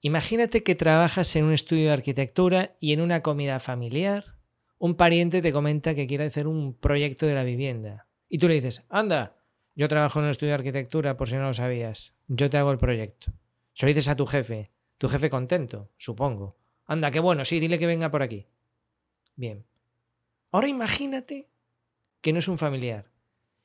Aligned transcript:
Imagínate 0.00 0.62
que 0.62 0.74
trabajas 0.74 1.34
en 1.36 1.44
un 1.44 1.52
estudio 1.52 1.86
de 1.86 1.92
arquitectura 1.92 2.76
y 2.80 2.92
en 2.92 3.00
una 3.00 3.22
comida 3.22 3.58
familiar 3.60 4.38
un 4.78 4.94
pariente 4.94 5.42
te 5.42 5.52
comenta 5.52 5.94
que 5.94 6.06
quiere 6.06 6.24
hacer 6.24 6.46
un 6.46 6.72
proyecto 6.74 7.26
de 7.26 7.34
la 7.34 7.44
vivienda. 7.44 8.06
Y 8.28 8.38
tú 8.38 8.48
le 8.48 8.54
dices, 8.54 8.82
anda, 8.88 9.36
yo 9.74 9.88
trabajo 9.88 10.18
en 10.18 10.26
un 10.26 10.30
estudio 10.30 10.50
de 10.50 10.54
arquitectura 10.54 11.16
por 11.16 11.28
si 11.28 11.34
no 11.34 11.42
lo 11.42 11.54
sabías, 11.54 12.14
yo 12.28 12.48
te 12.48 12.58
hago 12.58 12.70
el 12.70 12.78
proyecto. 12.78 13.32
Se 13.74 13.86
lo 13.86 13.88
dices 13.88 14.08
a 14.08 14.16
tu 14.16 14.26
jefe, 14.26 14.70
tu 14.96 15.08
jefe 15.08 15.30
contento, 15.30 15.90
supongo. 15.96 16.56
Anda, 16.86 17.10
qué 17.10 17.20
bueno, 17.20 17.44
sí, 17.44 17.60
dile 17.60 17.78
que 17.78 17.86
venga 17.86 18.10
por 18.10 18.22
aquí. 18.22 18.46
Bien. 19.34 19.66
Ahora 20.52 20.68
imagínate 20.68 21.48
que 22.20 22.32
no 22.32 22.38
es 22.38 22.48
un 22.48 22.58
familiar, 22.58 23.10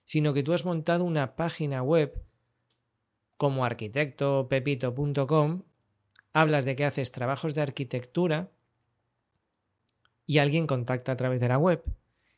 sino 0.06 0.34
que 0.34 0.44
tú 0.44 0.54
has 0.54 0.66
montado 0.66 1.04
una 1.04 1.36
página 1.36 1.84
web 1.84 2.24
como 3.38 3.66
arquitecto 3.66 4.48
pepito.com 4.50 5.64
hablas 6.34 6.66
de 6.66 6.76
que 6.76 6.86
haces 6.86 7.12
trabajos 7.12 7.54
de 7.54 7.62
arquitectura 7.62 8.52
y 10.26 10.40
alguien 10.40 10.68
contacta 10.68 11.12
a 11.12 11.18
través 11.18 11.40
de 11.40 11.48
la 11.48 11.58
web. 11.58 11.84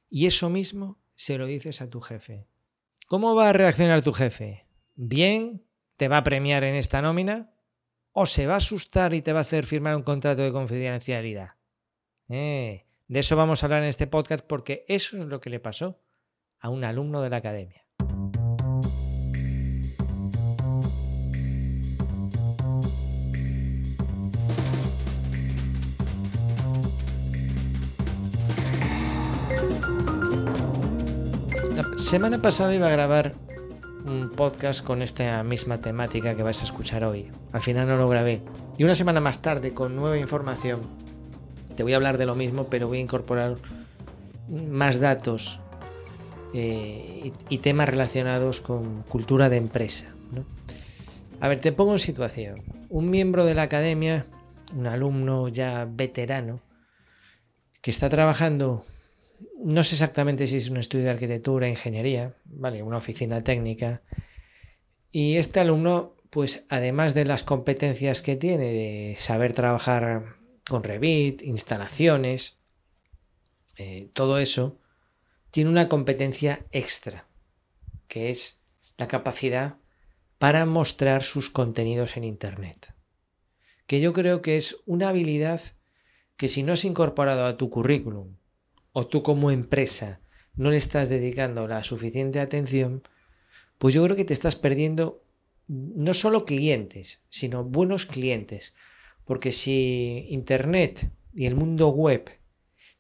Y 0.09 0.27
eso 0.27 0.49
mismo 0.49 0.99
se 1.15 1.37
lo 1.37 1.45
dices 1.45 1.81
a 1.81 1.89
tu 1.89 2.01
jefe. 2.01 2.47
¿Cómo 3.07 3.35
va 3.35 3.49
a 3.49 3.53
reaccionar 3.53 4.01
tu 4.01 4.13
jefe? 4.13 4.65
¿Bien? 4.95 5.63
¿Te 5.97 6.07
va 6.07 6.17
a 6.17 6.23
premiar 6.23 6.63
en 6.63 6.75
esta 6.75 7.01
nómina? 7.01 7.51
¿O 8.11 8.25
se 8.25 8.47
va 8.47 8.55
a 8.55 8.57
asustar 8.57 9.13
y 9.13 9.21
te 9.21 9.33
va 9.33 9.39
a 9.39 9.43
hacer 9.43 9.65
firmar 9.65 9.95
un 9.95 10.03
contrato 10.03 10.41
de 10.41 10.51
confidencialidad? 10.51 11.51
Eh, 12.29 12.85
de 13.07 13.19
eso 13.19 13.35
vamos 13.35 13.61
a 13.61 13.65
hablar 13.67 13.83
en 13.83 13.89
este 13.89 14.07
podcast 14.07 14.43
porque 14.45 14.85
eso 14.87 15.17
es 15.17 15.25
lo 15.25 15.39
que 15.39 15.49
le 15.49 15.59
pasó 15.59 15.99
a 16.59 16.69
un 16.69 16.83
alumno 16.83 17.21
de 17.21 17.29
la 17.29 17.37
academia. 17.37 17.84
Semana 32.05 32.39
pasada 32.39 32.75
iba 32.75 32.85
a 32.85 32.91
grabar 32.91 33.33
un 34.05 34.29
podcast 34.29 34.83
con 34.83 35.01
esta 35.01 35.41
misma 35.41 35.81
temática 35.81 36.35
que 36.35 36.43
vais 36.43 36.61
a 36.61 36.65
escuchar 36.65 37.03
hoy. 37.03 37.31
Al 37.51 37.61
final 37.61 37.87
no 37.87 37.97
lo 37.97 38.07
grabé. 38.07 38.43
Y 38.77 38.83
una 38.83 38.93
semana 38.93 39.21
más 39.21 39.41
tarde, 39.41 39.73
con 39.73 39.95
nueva 39.95 40.19
información, 40.19 40.81
te 41.75 41.81
voy 41.81 41.93
a 41.93 41.95
hablar 41.95 42.19
de 42.19 42.27
lo 42.27 42.35
mismo, 42.35 42.67
pero 42.67 42.87
voy 42.87 42.99
a 42.99 43.01
incorporar 43.01 43.55
más 44.47 44.99
datos 44.99 45.59
eh, 46.53 47.33
y, 47.49 47.57
temas 47.57 47.89
relacionados 47.89 48.61
con 48.61 49.01
cultura 49.03 49.49
de 49.49 49.57
empresa. 49.57 50.05
A 51.41 51.47
ver, 51.47 51.59
te 51.59 51.71
pongo 51.71 51.93
en 51.93 51.99
situación. 51.99 52.61
Un 52.87 53.09
miembro 53.09 53.45
de 53.45 53.55
la 53.55 53.63
academia, 53.63 54.27
un 54.75 54.85
alumno 54.85 55.47
ya 55.47 55.87
veterano, 55.89 56.61
que 57.81 57.89
está 57.89 58.09
trabajando 58.09 58.83
no 59.65 59.83
sé 59.83 59.95
exactamente 59.95 60.45
si 60.45 60.57
es 60.57 60.69
un 60.69 60.77
estudio 60.77 61.05
de 61.05 61.11
arquitectura, 61.11 61.67
ingeniería, 61.67 62.35
vale, 62.45 62.83
una 62.83 62.97
oficina 62.97 63.43
técnica. 63.43 64.03
Y 65.11 65.37
este 65.37 65.59
alumno, 65.59 66.17
pues 66.29 66.67
además 66.69 67.15
de 67.15 67.25
las 67.25 67.41
competencias 67.41 68.21
que 68.21 68.35
tiene 68.35 68.71
de 68.71 69.15
saber 69.17 69.53
trabajar 69.53 70.35
con 70.69 70.83
Revit, 70.83 71.41
instalaciones, 71.41 72.59
eh, 73.77 74.11
todo 74.13 74.37
eso, 74.37 74.79
tiene 75.49 75.71
una 75.71 75.89
competencia 75.89 76.67
extra, 76.71 77.27
que 78.07 78.29
es 78.29 78.61
la 78.97 79.07
capacidad 79.07 79.77
para 80.37 80.67
mostrar 80.67 81.23
sus 81.23 81.49
contenidos 81.49 82.17
en 82.17 82.23
Internet. 82.23 82.93
Que 83.87 83.99
yo 83.99 84.13
creo 84.13 84.43
que 84.43 84.57
es 84.57 84.77
una 84.85 85.09
habilidad 85.09 85.59
que 86.37 86.49
si 86.49 86.61
no 86.61 86.73
has 86.73 86.85
incorporado 86.85 87.45
a 87.45 87.57
tu 87.57 87.71
currículum 87.71 88.35
o 88.97 89.07
tú 89.07 89.23
como 89.23 89.51
empresa 89.51 90.21
no 90.55 90.71
le 90.71 90.77
estás 90.77 91.09
dedicando 91.09 91.67
la 91.67 91.83
suficiente 91.83 92.39
atención, 92.39 93.03
pues 93.77 93.93
yo 93.93 94.01
creo 94.05 94.15
que 94.15 94.23
te 94.23 94.31
estás 94.31 94.55
perdiendo 94.55 95.21
no 95.67 96.13
solo 96.13 96.45
clientes, 96.45 97.21
sino 97.27 97.65
buenos 97.65 98.05
clientes. 98.05 98.73
Porque 99.25 99.51
si 99.51 100.27
Internet 100.29 101.11
y 101.33 101.45
el 101.45 101.55
mundo 101.55 101.89
web 101.89 102.39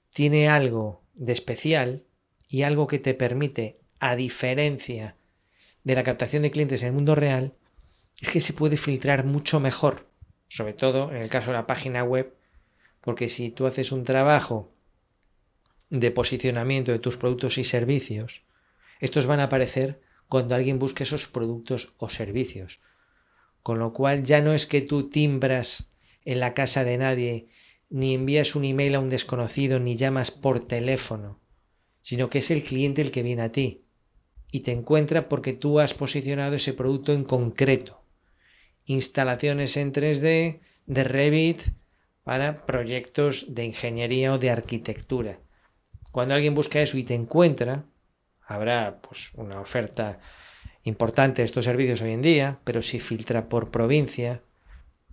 tiene 0.09 0.49
algo 0.49 1.01
de 1.13 1.31
especial 1.31 2.03
y 2.49 2.63
algo 2.63 2.87
que 2.87 2.99
te 2.99 3.13
permite, 3.13 3.79
a 4.01 4.17
diferencia 4.17 5.15
de 5.85 5.95
la 5.95 6.03
captación 6.03 6.43
de 6.43 6.51
clientes 6.51 6.81
en 6.81 6.87
el 6.89 6.93
mundo 6.93 7.15
real, 7.15 7.53
es 8.19 8.31
que 8.31 8.41
se 8.41 8.51
puede 8.51 8.75
filtrar 8.75 9.23
mucho 9.23 9.61
mejor, 9.61 10.09
sobre 10.49 10.73
todo 10.73 11.11
en 11.11 11.21
el 11.21 11.29
caso 11.29 11.51
de 11.51 11.57
la 11.57 11.67
página 11.67 12.03
web, 12.03 12.35
porque 12.99 13.29
si 13.29 13.49
tú 13.49 13.65
haces 13.65 13.93
un 13.93 14.03
trabajo 14.03 14.74
de 15.99 16.11
posicionamiento 16.11 16.91
de 16.91 16.99
tus 16.99 17.17
productos 17.17 17.57
y 17.57 17.63
servicios, 17.63 18.43
estos 18.99 19.25
van 19.25 19.39
a 19.39 19.45
aparecer 19.45 20.01
cuando 20.27 20.55
alguien 20.55 20.79
busque 20.79 21.03
esos 21.03 21.27
productos 21.27 21.93
o 21.97 22.09
servicios. 22.09 22.79
Con 23.61 23.79
lo 23.79 23.93
cual 23.93 24.23
ya 24.23 24.41
no 24.41 24.53
es 24.53 24.65
que 24.65 24.81
tú 24.81 25.09
timbras 25.09 25.91
en 26.23 26.39
la 26.39 26.53
casa 26.53 26.83
de 26.83 26.97
nadie, 26.97 27.47
ni 27.89 28.13
envías 28.13 28.55
un 28.55 28.65
email 28.65 28.95
a 28.95 28.99
un 28.99 29.09
desconocido, 29.09 29.79
ni 29.79 29.95
llamas 29.95 30.31
por 30.31 30.59
teléfono, 30.59 31.39
sino 32.01 32.29
que 32.29 32.39
es 32.39 32.51
el 32.51 32.63
cliente 32.63 33.01
el 33.01 33.11
que 33.11 33.23
viene 33.23 33.43
a 33.43 33.51
ti 33.51 33.85
y 34.55 34.61
te 34.61 34.71
encuentra 34.71 35.27
porque 35.27 35.51
tú 35.51 35.81
has 35.81 35.93
posicionado 35.93 36.55
ese 36.55 36.71
producto 36.71 37.11
en 37.11 37.25
concreto. 37.25 38.05
Instalaciones 38.85 39.75
en 39.75 39.91
3D, 39.91 40.61
de 40.85 41.03
Revit, 41.03 41.59
para 42.23 42.65
proyectos 42.65 43.53
de 43.53 43.65
ingeniería 43.65 44.31
o 44.31 44.37
de 44.37 44.51
arquitectura. 44.51 45.39
Cuando 46.15 46.33
alguien 46.33 46.55
busca 46.55 46.81
eso 46.81 46.97
y 46.97 47.03
te 47.03 47.13
encuentra, 47.13 47.83
habrá 48.47 49.01
pues 49.01 49.33
una 49.33 49.59
oferta 49.59 50.21
importante 50.83 51.41
de 51.41 51.45
estos 51.45 51.65
servicios 51.65 52.01
hoy 52.01 52.13
en 52.13 52.21
día, 52.21 52.61
pero 52.63 52.81
si 52.81 53.01
filtra 53.01 53.49
por 53.49 53.69
provincia 53.69 54.41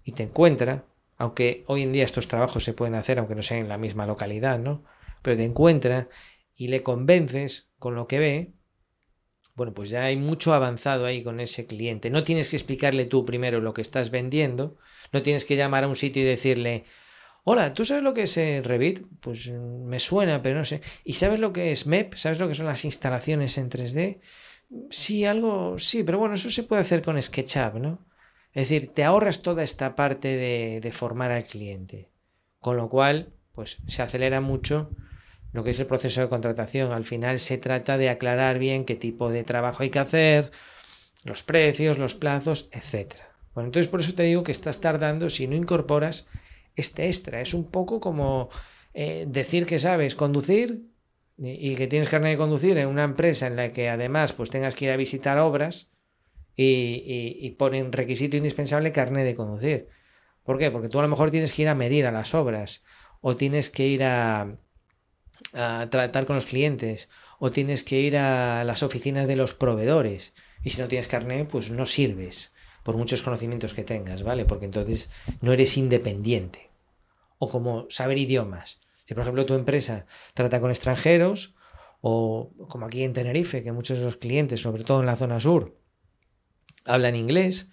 y 0.05 0.13
te 0.13 0.23
encuentra, 0.23 0.85
aunque 1.19 1.65
hoy 1.67 1.83
en 1.83 1.91
día 1.91 2.05
estos 2.05 2.29
trabajos 2.29 2.63
se 2.63 2.73
pueden 2.73 2.95
hacer 2.95 3.19
aunque 3.19 3.35
no 3.35 3.43
sean 3.43 3.63
en 3.63 3.69
la 3.69 3.79
misma 3.79 4.07
localidad, 4.07 4.61
¿no? 4.61 4.85
Pero 5.23 5.37
te 5.37 5.45
encuentra 5.45 6.09
y 6.55 6.69
le 6.69 6.85
convences 6.85 7.73
con 7.81 7.97
lo 7.97 8.07
que 8.07 8.21
ve, 8.21 8.53
bueno, 9.57 9.75
pues 9.75 9.91
ya 9.91 10.05
hay 10.05 10.17
mucho 10.17 10.55
avanzado 10.55 11.05
ahí 11.05 11.25
con 11.25 11.41
ese 11.41 11.67
cliente. 11.67 12.11
No 12.11 12.23
tienes 12.23 12.49
que 12.49 12.55
explicarle 12.55 13.07
tú 13.07 13.25
primero 13.25 13.61
lo 13.61 13.75
que 13.75 13.83
estás 13.83 14.13
vendiendo, 14.13 14.79
no 15.13 15.21
tienes 15.21 15.47
que 15.47 15.57
llamar 15.57 15.83
a 15.83 15.89
un 15.89 15.97
sitio 15.97 16.23
y 16.23 16.27
decirle, 16.27 16.85
Hola, 17.45 17.75
¿tú 17.75 17.85
sabes 17.85 18.03
lo 18.05 18.15
que 18.15 18.23
es 18.25 18.37
eh, 18.37 18.63
Revit? 18.65 19.01
Pues 19.21 19.51
mm, 19.51 19.85
me 19.85 19.99
suena, 20.01 20.41
pero 20.43 20.59
no 20.59 20.65
sé. 20.65 20.81
¿Y 21.05 21.15
sabes 21.15 21.41
lo 21.41 21.53
que 21.53 21.73
es 21.73 21.87
MEP? 21.87 22.15
¿Sabes 22.17 22.39
lo 22.39 22.49
que 22.49 22.55
son 22.55 22.67
las 22.67 22.85
instalaciones 22.85 23.59
en 23.59 23.69
3D? 23.69 24.21
Sí, 24.91 25.25
algo, 25.25 25.79
sí, 25.79 26.03
pero 26.05 26.19
bueno, 26.19 26.35
eso 26.35 26.51
se 26.51 26.63
puede 26.63 26.83
hacer 26.83 27.03
con 27.03 27.21
SketchUp, 27.21 27.75
¿no? 27.75 28.07
Es 28.53 28.69
decir, 28.69 28.93
te 28.95 29.05
ahorras 29.05 29.43
toda 29.43 29.63
esta 29.65 29.95
parte 29.97 30.37
de, 30.37 30.81
de 30.81 30.93
formar 30.93 31.31
al 31.33 31.45
cliente. 31.45 32.11
Con 32.61 32.77
lo 32.77 32.89
cual, 32.89 33.33
pues 33.53 33.79
se 33.89 34.03
acelera 34.03 34.41
mucho 34.41 34.91
lo 35.53 35.65
que 35.65 35.71
es 35.71 35.81
el 35.81 35.87
proceso 35.87 36.21
de 36.21 36.29
contratación. 36.29 36.93
Al 36.93 37.05
final 37.05 37.41
se 37.41 37.59
trata 37.59 37.99
de 37.99 38.09
aclarar 38.09 38.59
bien 38.59 38.85
qué 38.85 38.95
tipo 38.95 39.31
de 39.31 39.43
trabajo 39.43 39.83
hay 39.83 39.91
que 39.91 39.99
hacer, 39.99 40.53
los 41.25 41.43
precios, 41.43 41.99
los 41.99 42.15
plazos, 42.15 42.69
etc. 42.73 43.17
Bueno, 43.55 43.69
entonces 43.69 43.91
por 43.91 44.01
eso 44.01 44.15
te 44.15 44.23
digo 44.23 44.45
que 44.45 44.53
estás 44.53 44.81
tardando 44.81 45.29
si 45.29 45.47
no 45.47 45.57
incorporas 45.57 46.29
este 46.77 47.07
extra. 47.07 47.41
Es 47.41 47.55
un 47.55 47.71
poco 47.71 48.01
como 48.01 48.51
eh, 48.95 49.27
decir 49.29 49.67
que 49.67 49.79
sabes 49.79 50.15
conducir 50.15 50.87
y, 51.39 51.75
que 51.77 51.87
tienes 51.87 52.09
carne 52.09 52.31
de 52.31 52.37
conducir 52.37 52.79
en 52.79 52.89
una 52.89 53.05
empresa 53.05 53.47
en 53.47 53.57
la 53.57 53.73
que 53.73 53.89
además 53.89 54.33
pues 54.33 54.51
tengas 54.51 54.75
que 54.75 54.85
ir 54.85 54.91
a 54.91 54.97
visitar 54.97 55.39
obras 55.39 55.91
y, 56.55 57.37
y, 57.41 57.51
ponen 57.53 57.93
requisito 57.93 58.37
indispensable 58.37 58.93
carne 58.93 59.25
de 59.25 59.35
conducir. 59.35 59.89
¿Por 60.45 60.59
qué? 60.59 60.71
Porque 60.71 60.89
tú 60.89 60.99
a 60.99 61.03
lo 61.03 61.09
mejor 61.09 61.31
tienes 61.31 61.53
que 61.53 61.63
ir 61.63 61.69
a 61.69 61.75
medir 61.75 62.07
a 62.07 62.13
las 62.13 62.35
obras 62.35 62.85
o 63.21 63.37
tienes 63.37 63.71
que 63.71 63.89
ir 63.89 64.05
a, 64.05 64.59
a 65.55 65.89
tratar 65.91 66.27
con 66.27 66.37
los 66.37 66.47
clientes 66.47 67.09
o 67.39 67.51
tienes 67.51 67.83
que 67.83 68.01
ir 68.01 68.17
a 68.17 68.65
las 68.65 68.83
oficinas 68.83 69.27
de 69.27 69.37
los 69.37 69.55
proveedores. 69.55 70.35
Y 70.63 70.71
si 70.71 70.81
no 70.81 70.89
tienes 70.89 71.09
carne, 71.09 71.45
pues 71.45 71.71
no 71.71 71.87
sirves 71.87 72.53
por 72.83 72.97
muchos 72.97 73.23
conocimientos 73.23 73.75
que 73.75 73.85
tengas, 73.85 74.23
¿vale? 74.23 74.45
Porque 74.45 74.65
entonces 74.65 75.11
no 75.41 75.53
eres 75.53 75.77
independiente. 75.77 76.71
O 77.39 77.49
como 77.49 77.87
saber 77.91 78.19
idiomas. 78.19 78.81
Si 79.07 79.15
por 79.15 79.23
ejemplo 79.23 79.47
tu 79.47 79.55
empresa 79.55 80.07
trata 80.35 80.61
con 80.61 80.71
extranjeros, 80.71 81.55
o 82.01 82.53
como 82.69 82.87
aquí 82.87 83.03
en 83.05 83.13
Tenerife, 83.13 83.63
que 83.63 83.73
muchos 83.73 83.99
de 83.99 84.05
los 84.05 84.17
clientes, 84.17 84.61
sobre 84.61 84.85
todo 84.85 85.01
en 85.01 85.07
la 85.07 85.17
zona 85.17 85.41
sur, 85.41 85.79
hablan 86.85 87.17
inglés, 87.17 87.71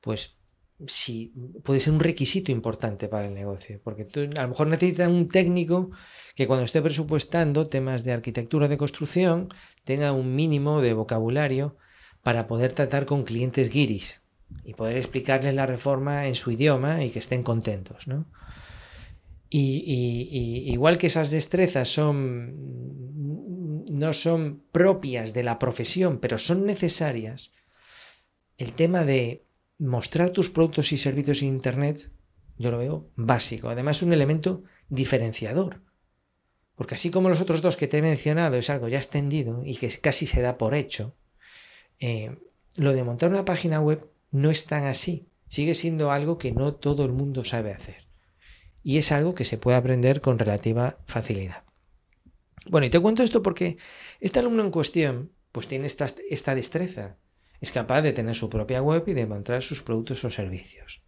pues 0.00 0.38
sí, 0.86 1.32
puede 1.62 1.80
ser 1.80 1.92
un 1.92 2.00
requisito 2.00 2.50
importante 2.50 3.08
para 3.08 3.26
el 3.26 3.34
negocio, 3.34 3.80
porque 3.84 4.04
tú, 4.04 4.20
a 4.36 4.42
lo 4.42 4.48
mejor 4.48 4.66
necesitas 4.66 5.08
un 5.08 5.28
técnico 5.28 5.90
que 6.34 6.46
cuando 6.46 6.64
esté 6.64 6.82
presupuestando 6.82 7.66
temas 7.66 8.02
de 8.02 8.12
arquitectura 8.12 8.68
de 8.68 8.78
construcción 8.78 9.48
tenga 9.84 10.12
un 10.12 10.34
mínimo 10.34 10.80
de 10.80 10.94
vocabulario 10.94 11.76
para 12.22 12.46
poder 12.46 12.74
tratar 12.74 13.06
con 13.06 13.24
clientes 13.24 13.70
guiris, 13.70 14.19
y 14.64 14.74
poder 14.74 14.96
explicarles 14.96 15.54
la 15.54 15.66
reforma 15.66 16.26
en 16.26 16.34
su 16.34 16.50
idioma 16.50 17.04
y 17.04 17.10
que 17.10 17.18
estén 17.18 17.42
contentos, 17.42 18.06
¿no? 18.08 18.26
Y, 19.52 20.70
igual 20.72 20.96
que 20.96 21.08
esas 21.08 21.30
destrezas 21.30 21.88
son 21.88 22.80
no 23.90 24.12
son 24.12 24.62
propias 24.70 25.32
de 25.32 25.42
la 25.42 25.58
profesión, 25.58 26.18
pero 26.18 26.38
son 26.38 26.64
necesarias, 26.64 27.52
el 28.56 28.72
tema 28.72 29.04
de 29.04 29.44
mostrar 29.78 30.30
tus 30.30 30.50
productos 30.50 30.92
y 30.92 30.98
servicios 30.98 31.42
en 31.42 31.48
Internet, 31.48 32.10
yo 32.56 32.70
lo 32.70 32.78
veo 32.78 33.10
básico. 33.16 33.68
Además, 33.68 34.02
un 34.02 34.12
elemento 34.12 34.62
diferenciador. 34.88 35.82
Porque 36.76 36.94
así 36.94 37.10
como 37.10 37.28
los 37.28 37.40
otros 37.40 37.62
dos 37.62 37.76
que 37.76 37.88
te 37.88 37.98
he 37.98 38.02
mencionado 38.02 38.56
es 38.56 38.70
algo 38.70 38.88
ya 38.88 38.98
extendido 38.98 39.62
y 39.64 39.76
que 39.76 39.88
casi 40.00 40.26
se 40.26 40.40
da 40.40 40.56
por 40.56 40.74
hecho, 40.74 41.16
eh, 41.98 42.38
lo 42.76 42.92
de 42.92 43.04
montar 43.04 43.30
una 43.30 43.44
página 43.44 43.80
web 43.80 44.10
no 44.30 44.50
es 44.50 44.66
tan 44.66 44.84
así. 44.84 45.28
Sigue 45.48 45.74
siendo 45.74 46.10
algo 46.10 46.38
que 46.38 46.52
no 46.52 46.74
todo 46.74 47.04
el 47.04 47.12
mundo 47.12 47.44
sabe 47.44 47.72
hacer. 47.72 48.06
Y 48.82 48.98
es 48.98 49.12
algo 49.12 49.34
que 49.34 49.44
se 49.44 49.58
puede 49.58 49.76
aprender 49.76 50.20
con 50.20 50.38
relativa 50.38 50.98
facilidad. 51.06 51.64
Bueno, 52.68 52.86
y 52.86 52.90
te 52.90 53.00
cuento 53.00 53.22
esto 53.22 53.42
porque 53.42 53.78
este 54.20 54.38
alumno 54.38 54.62
en 54.62 54.70
cuestión 54.70 55.32
pues 55.52 55.66
tiene 55.66 55.86
esta, 55.86 56.06
esta 56.28 56.54
destreza. 56.54 57.18
Es 57.60 57.72
capaz 57.72 58.02
de 58.02 58.12
tener 58.12 58.34
su 58.34 58.48
propia 58.48 58.80
web 58.80 59.04
y 59.06 59.12
de 59.12 59.26
montar 59.26 59.62
sus 59.62 59.82
productos 59.82 60.24
o 60.24 60.30
servicios. 60.30 61.02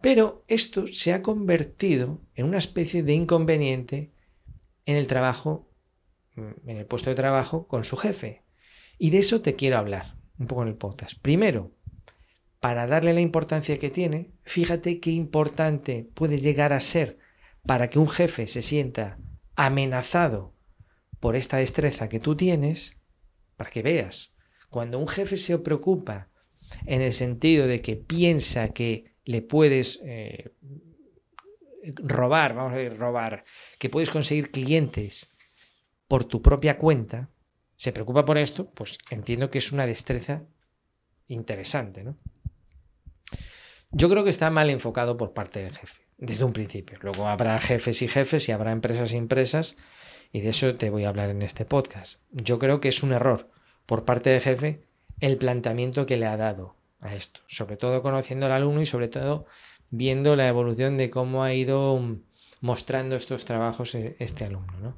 Pero 0.00 0.44
esto 0.46 0.86
se 0.86 1.12
ha 1.12 1.22
convertido 1.22 2.20
en 2.34 2.46
una 2.46 2.58
especie 2.58 3.02
de 3.02 3.14
inconveniente 3.14 4.12
en 4.84 4.96
el 4.96 5.06
trabajo, 5.06 5.70
en 6.36 6.76
el 6.76 6.86
puesto 6.86 7.10
de 7.10 7.16
trabajo 7.16 7.66
con 7.66 7.84
su 7.84 7.96
jefe. 7.96 8.44
Y 8.98 9.10
de 9.10 9.18
eso 9.18 9.40
te 9.40 9.56
quiero 9.56 9.78
hablar 9.78 10.16
un 10.38 10.46
poco 10.46 10.62
en 10.62 10.68
el 10.68 10.76
podcast. 10.76 11.18
Primero, 11.20 11.72
para 12.60 12.86
darle 12.86 13.12
la 13.12 13.20
importancia 13.20 13.78
que 13.78 13.90
tiene, 13.90 14.32
fíjate 14.44 15.00
qué 15.00 15.10
importante 15.10 16.08
puede 16.14 16.40
llegar 16.40 16.72
a 16.72 16.80
ser 16.80 17.18
para 17.66 17.90
que 17.90 17.98
un 17.98 18.08
jefe 18.08 18.46
se 18.46 18.62
sienta 18.62 19.18
amenazado 19.56 20.54
por 21.20 21.36
esta 21.36 21.58
destreza 21.58 22.08
que 22.08 22.20
tú 22.20 22.36
tienes, 22.36 22.96
para 23.56 23.70
que 23.70 23.82
veas, 23.82 24.34
cuando 24.70 24.98
un 24.98 25.08
jefe 25.08 25.36
se 25.36 25.58
preocupa 25.58 26.28
en 26.86 27.00
el 27.00 27.14
sentido 27.14 27.66
de 27.66 27.80
que 27.80 27.96
piensa 27.96 28.68
que 28.68 29.14
le 29.24 29.42
puedes 29.42 30.00
eh, 30.04 30.52
robar, 31.94 32.54
vamos 32.54 32.72
a 32.72 32.76
decir, 32.76 32.98
robar, 32.98 33.44
que 33.78 33.88
puedes 33.88 34.10
conseguir 34.10 34.50
clientes 34.50 35.30
por 36.08 36.24
tu 36.24 36.42
propia 36.42 36.78
cuenta, 36.78 37.30
se 37.76 37.92
preocupa 37.92 38.24
por 38.24 38.38
esto, 38.38 38.70
pues 38.70 38.98
entiendo 39.10 39.50
que 39.50 39.58
es 39.58 39.72
una 39.72 39.86
destreza 39.86 40.44
interesante, 41.28 42.04
¿no? 42.04 42.16
Yo 43.98 44.10
creo 44.10 44.24
que 44.24 44.30
está 44.30 44.50
mal 44.50 44.68
enfocado 44.68 45.16
por 45.16 45.32
parte 45.32 45.60
del 45.60 45.74
jefe, 45.74 46.02
desde 46.18 46.44
un 46.44 46.52
principio. 46.52 46.98
Luego 47.00 47.28
habrá 47.28 47.58
jefes 47.58 48.02
y 48.02 48.08
jefes 48.08 48.46
y 48.46 48.52
habrá 48.52 48.72
empresas 48.72 49.10
y 49.12 49.16
empresas, 49.16 49.78
y 50.32 50.42
de 50.42 50.50
eso 50.50 50.74
te 50.74 50.90
voy 50.90 51.04
a 51.04 51.08
hablar 51.08 51.30
en 51.30 51.40
este 51.40 51.64
podcast. 51.64 52.20
Yo 52.30 52.58
creo 52.58 52.78
que 52.78 52.90
es 52.90 53.02
un 53.02 53.14
error 53.14 53.50
por 53.86 54.04
parte 54.04 54.28
del 54.28 54.42
jefe 54.42 54.82
el 55.20 55.38
planteamiento 55.38 56.04
que 56.04 56.18
le 56.18 56.26
ha 56.26 56.36
dado 56.36 56.76
a 57.00 57.14
esto, 57.14 57.40
sobre 57.46 57.78
todo 57.78 58.02
conociendo 58.02 58.44
al 58.44 58.52
alumno 58.52 58.82
y 58.82 58.86
sobre 58.86 59.08
todo 59.08 59.46
viendo 59.88 60.36
la 60.36 60.46
evolución 60.46 60.98
de 60.98 61.08
cómo 61.08 61.42
ha 61.42 61.54
ido 61.54 61.98
mostrando 62.60 63.16
estos 63.16 63.46
trabajos 63.46 63.94
e-, 63.94 64.14
este 64.18 64.44
alumno. 64.44 64.78
¿no? 64.78 64.96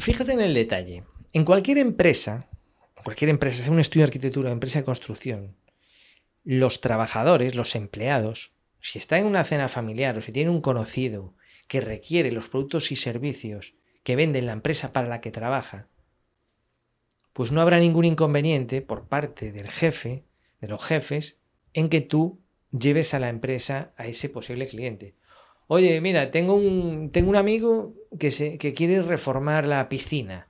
fíjate 0.00 0.32
en 0.32 0.40
el 0.40 0.54
detalle. 0.54 1.04
En 1.34 1.44
cualquier 1.44 1.76
empresa, 1.76 2.48
cualquier 3.04 3.28
empresa, 3.28 3.62
sea 3.62 3.70
un 3.70 3.80
estudio 3.80 4.04
de 4.04 4.08
arquitectura, 4.08 4.50
empresa 4.50 4.78
de 4.78 4.86
construcción, 4.86 5.56
los 6.46 6.80
trabajadores, 6.80 7.56
los 7.56 7.74
empleados, 7.74 8.52
si 8.80 9.00
está 9.00 9.18
en 9.18 9.26
una 9.26 9.42
cena 9.42 9.68
familiar 9.68 10.16
o 10.16 10.20
si 10.20 10.30
tiene 10.30 10.52
un 10.52 10.60
conocido 10.60 11.34
que 11.66 11.80
requiere 11.80 12.30
los 12.30 12.48
productos 12.48 12.92
y 12.92 12.96
servicios 12.96 13.74
que 14.04 14.14
vende 14.14 14.40
la 14.42 14.52
empresa 14.52 14.92
para 14.92 15.08
la 15.08 15.20
que 15.20 15.32
trabaja, 15.32 15.88
pues 17.32 17.50
no 17.50 17.60
habrá 17.60 17.80
ningún 17.80 18.04
inconveniente 18.04 18.80
por 18.80 19.08
parte 19.08 19.50
del 19.50 19.68
jefe, 19.68 20.22
de 20.60 20.68
los 20.68 20.84
jefes, 20.84 21.40
en 21.74 21.88
que 21.88 22.00
tú 22.00 22.40
lleves 22.70 23.12
a 23.12 23.18
la 23.18 23.28
empresa 23.28 23.92
a 23.96 24.06
ese 24.06 24.28
posible 24.28 24.68
cliente. 24.68 25.16
Oye, 25.66 26.00
mira, 26.00 26.30
tengo 26.30 26.54
un, 26.54 27.10
tengo 27.10 27.28
un 27.30 27.36
amigo 27.36 27.92
que, 28.20 28.30
se, 28.30 28.56
que 28.56 28.72
quiere 28.72 29.02
reformar 29.02 29.66
la 29.66 29.88
piscina. 29.88 30.48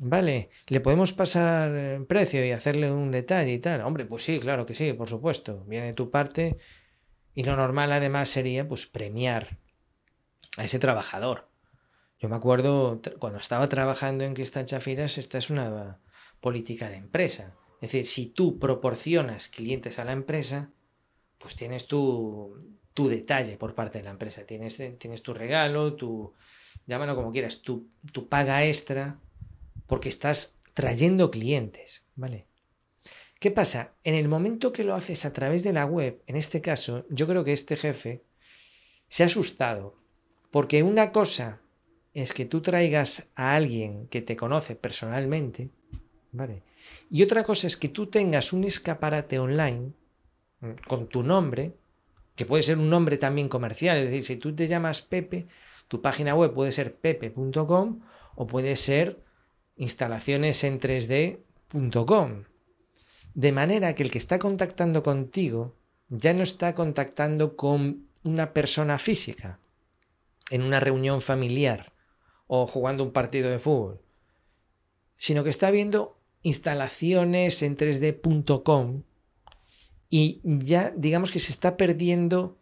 Vale, 0.00 0.50
¿le 0.68 0.80
podemos 0.80 1.12
pasar 1.12 2.04
precio 2.06 2.44
y 2.44 2.52
hacerle 2.52 2.92
un 2.92 3.10
detalle 3.10 3.52
y 3.52 3.58
tal? 3.58 3.80
Hombre, 3.80 4.04
pues 4.04 4.22
sí, 4.22 4.38
claro 4.38 4.64
que 4.64 4.74
sí, 4.74 4.92
por 4.92 5.08
supuesto. 5.08 5.64
Viene 5.66 5.92
tu 5.92 6.10
parte. 6.10 6.56
Y 7.34 7.44
lo 7.44 7.56
normal 7.56 7.92
además 7.92 8.28
sería 8.28 8.66
pues 8.66 8.86
premiar 8.86 9.58
a 10.56 10.64
ese 10.64 10.78
trabajador. 10.78 11.48
Yo 12.20 12.28
me 12.28 12.36
acuerdo 12.36 13.00
cuando 13.18 13.38
estaba 13.38 13.68
trabajando 13.68 14.24
en 14.24 14.34
Cristal 14.34 14.64
Chafiras, 14.64 15.18
esta 15.18 15.38
es 15.38 15.50
una 15.50 16.00
política 16.40 16.88
de 16.88 16.96
empresa. 16.96 17.56
Es 17.80 17.92
decir, 17.92 18.06
si 18.06 18.26
tú 18.26 18.58
proporcionas 18.58 19.48
clientes 19.48 19.98
a 20.00 20.04
la 20.04 20.12
empresa, 20.12 20.70
pues 21.38 21.54
tienes 21.54 21.86
tu, 21.86 22.56
tu 22.92 23.06
detalle 23.06 23.56
por 23.56 23.74
parte 23.74 23.98
de 23.98 24.04
la 24.04 24.10
empresa. 24.10 24.44
Tienes, 24.44 24.82
tienes 24.98 25.22
tu 25.22 25.32
regalo, 25.32 25.94
tu, 25.94 26.34
llámalo 26.86 27.14
como 27.14 27.30
quieras, 27.30 27.62
tu, 27.62 27.88
tu 28.12 28.28
paga 28.28 28.64
extra, 28.64 29.20
porque 29.88 30.08
estás 30.08 30.60
trayendo 30.74 31.32
clientes, 31.32 32.04
¿vale? 32.14 32.46
¿Qué 33.40 33.50
pasa? 33.50 33.94
En 34.04 34.14
el 34.14 34.28
momento 34.28 34.72
que 34.72 34.84
lo 34.84 34.94
haces 34.94 35.24
a 35.24 35.32
través 35.32 35.64
de 35.64 35.72
la 35.72 35.86
web, 35.86 36.22
en 36.26 36.36
este 36.36 36.60
caso, 36.60 37.04
yo 37.08 37.26
creo 37.26 37.42
que 37.42 37.52
este 37.52 37.76
jefe 37.76 38.22
se 39.08 39.24
ha 39.24 39.26
asustado, 39.26 39.96
porque 40.52 40.84
una 40.84 41.10
cosa 41.10 41.60
es 42.14 42.32
que 42.32 42.44
tú 42.44 42.60
traigas 42.60 43.30
a 43.34 43.54
alguien 43.54 44.06
que 44.08 44.22
te 44.22 44.36
conoce 44.36 44.76
personalmente, 44.76 45.70
¿vale? 46.32 46.62
Y 47.10 47.22
otra 47.22 47.42
cosa 47.42 47.66
es 47.66 47.76
que 47.76 47.88
tú 47.88 48.06
tengas 48.06 48.52
un 48.52 48.64
escaparate 48.64 49.38
online 49.38 49.92
con 50.86 51.08
tu 51.08 51.22
nombre, 51.22 51.74
que 52.34 52.44
puede 52.44 52.62
ser 52.62 52.78
un 52.78 52.90
nombre 52.90 53.18
también 53.18 53.48
comercial, 53.48 53.98
es 53.98 54.10
decir, 54.10 54.24
si 54.24 54.36
tú 54.36 54.54
te 54.54 54.68
llamas 54.68 55.00
Pepe, 55.00 55.46
tu 55.86 56.02
página 56.02 56.34
web 56.34 56.52
puede 56.52 56.72
ser 56.72 56.96
pepe.com 56.96 58.00
o 58.34 58.46
puede 58.46 58.76
ser 58.76 59.27
instalaciones 59.78 60.62
en 60.64 60.78
3d.com. 60.78 62.44
De 63.34 63.52
manera 63.52 63.94
que 63.94 64.02
el 64.02 64.10
que 64.10 64.18
está 64.18 64.38
contactando 64.38 65.02
contigo 65.02 65.76
ya 66.08 66.34
no 66.34 66.42
está 66.42 66.74
contactando 66.74 67.56
con 67.56 68.08
una 68.24 68.52
persona 68.52 68.98
física 68.98 69.60
en 70.50 70.62
una 70.62 70.80
reunión 70.80 71.22
familiar 71.22 71.92
o 72.46 72.66
jugando 72.66 73.04
un 73.04 73.12
partido 73.12 73.50
de 73.50 73.58
fútbol, 73.58 74.02
sino 75.16 75.44
que 75.44 75.50
está 75.50 75.70
viendo 75.70 76.20
instalaciones 76.42 77.62
en 77.62 77.76
3d.com 77.76 79.02
y 80.08 80.40
ya 80.42 80.92
digamos 80.96 81.30
que 81.30 81.38
se 81.38 81.52
está 81.52 81.76
perdiendo 81.76 82.58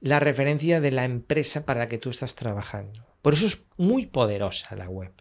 la 0.00 0.20
referencia 0.20 0.80
de 0.80 0.92
la 0.92 1.04
empresa 1.04 1.66
para 1.66 1.80
la 1.80 1.88
que 1.88 1.98
tú 1.98 2.10
estás 2.10 2.34
trabajando. 2.34 3.06
Por 3.22 3.34
eso 3.34 3.46
es 3.46 3.66
muy 3.76 4.06
poderosa 4.06 4.74
la 4.76 4.88
web. 4.88 5.12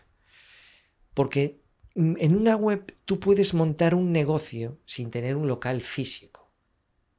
Porque 1.16 1.60
en 1.96 2.36
una 2.36 2.56
web 2.56 2.96
tú 3.06 3.20
puedes 3.20 3.56
montar 3.56 3.96
un 3.96 4.12
negocio 4.12 4.78
sin 4.86 5.10
tener 5.10 5.36
un 5.36 5.48
local 5.48 5.82
físico. 5.82 6.52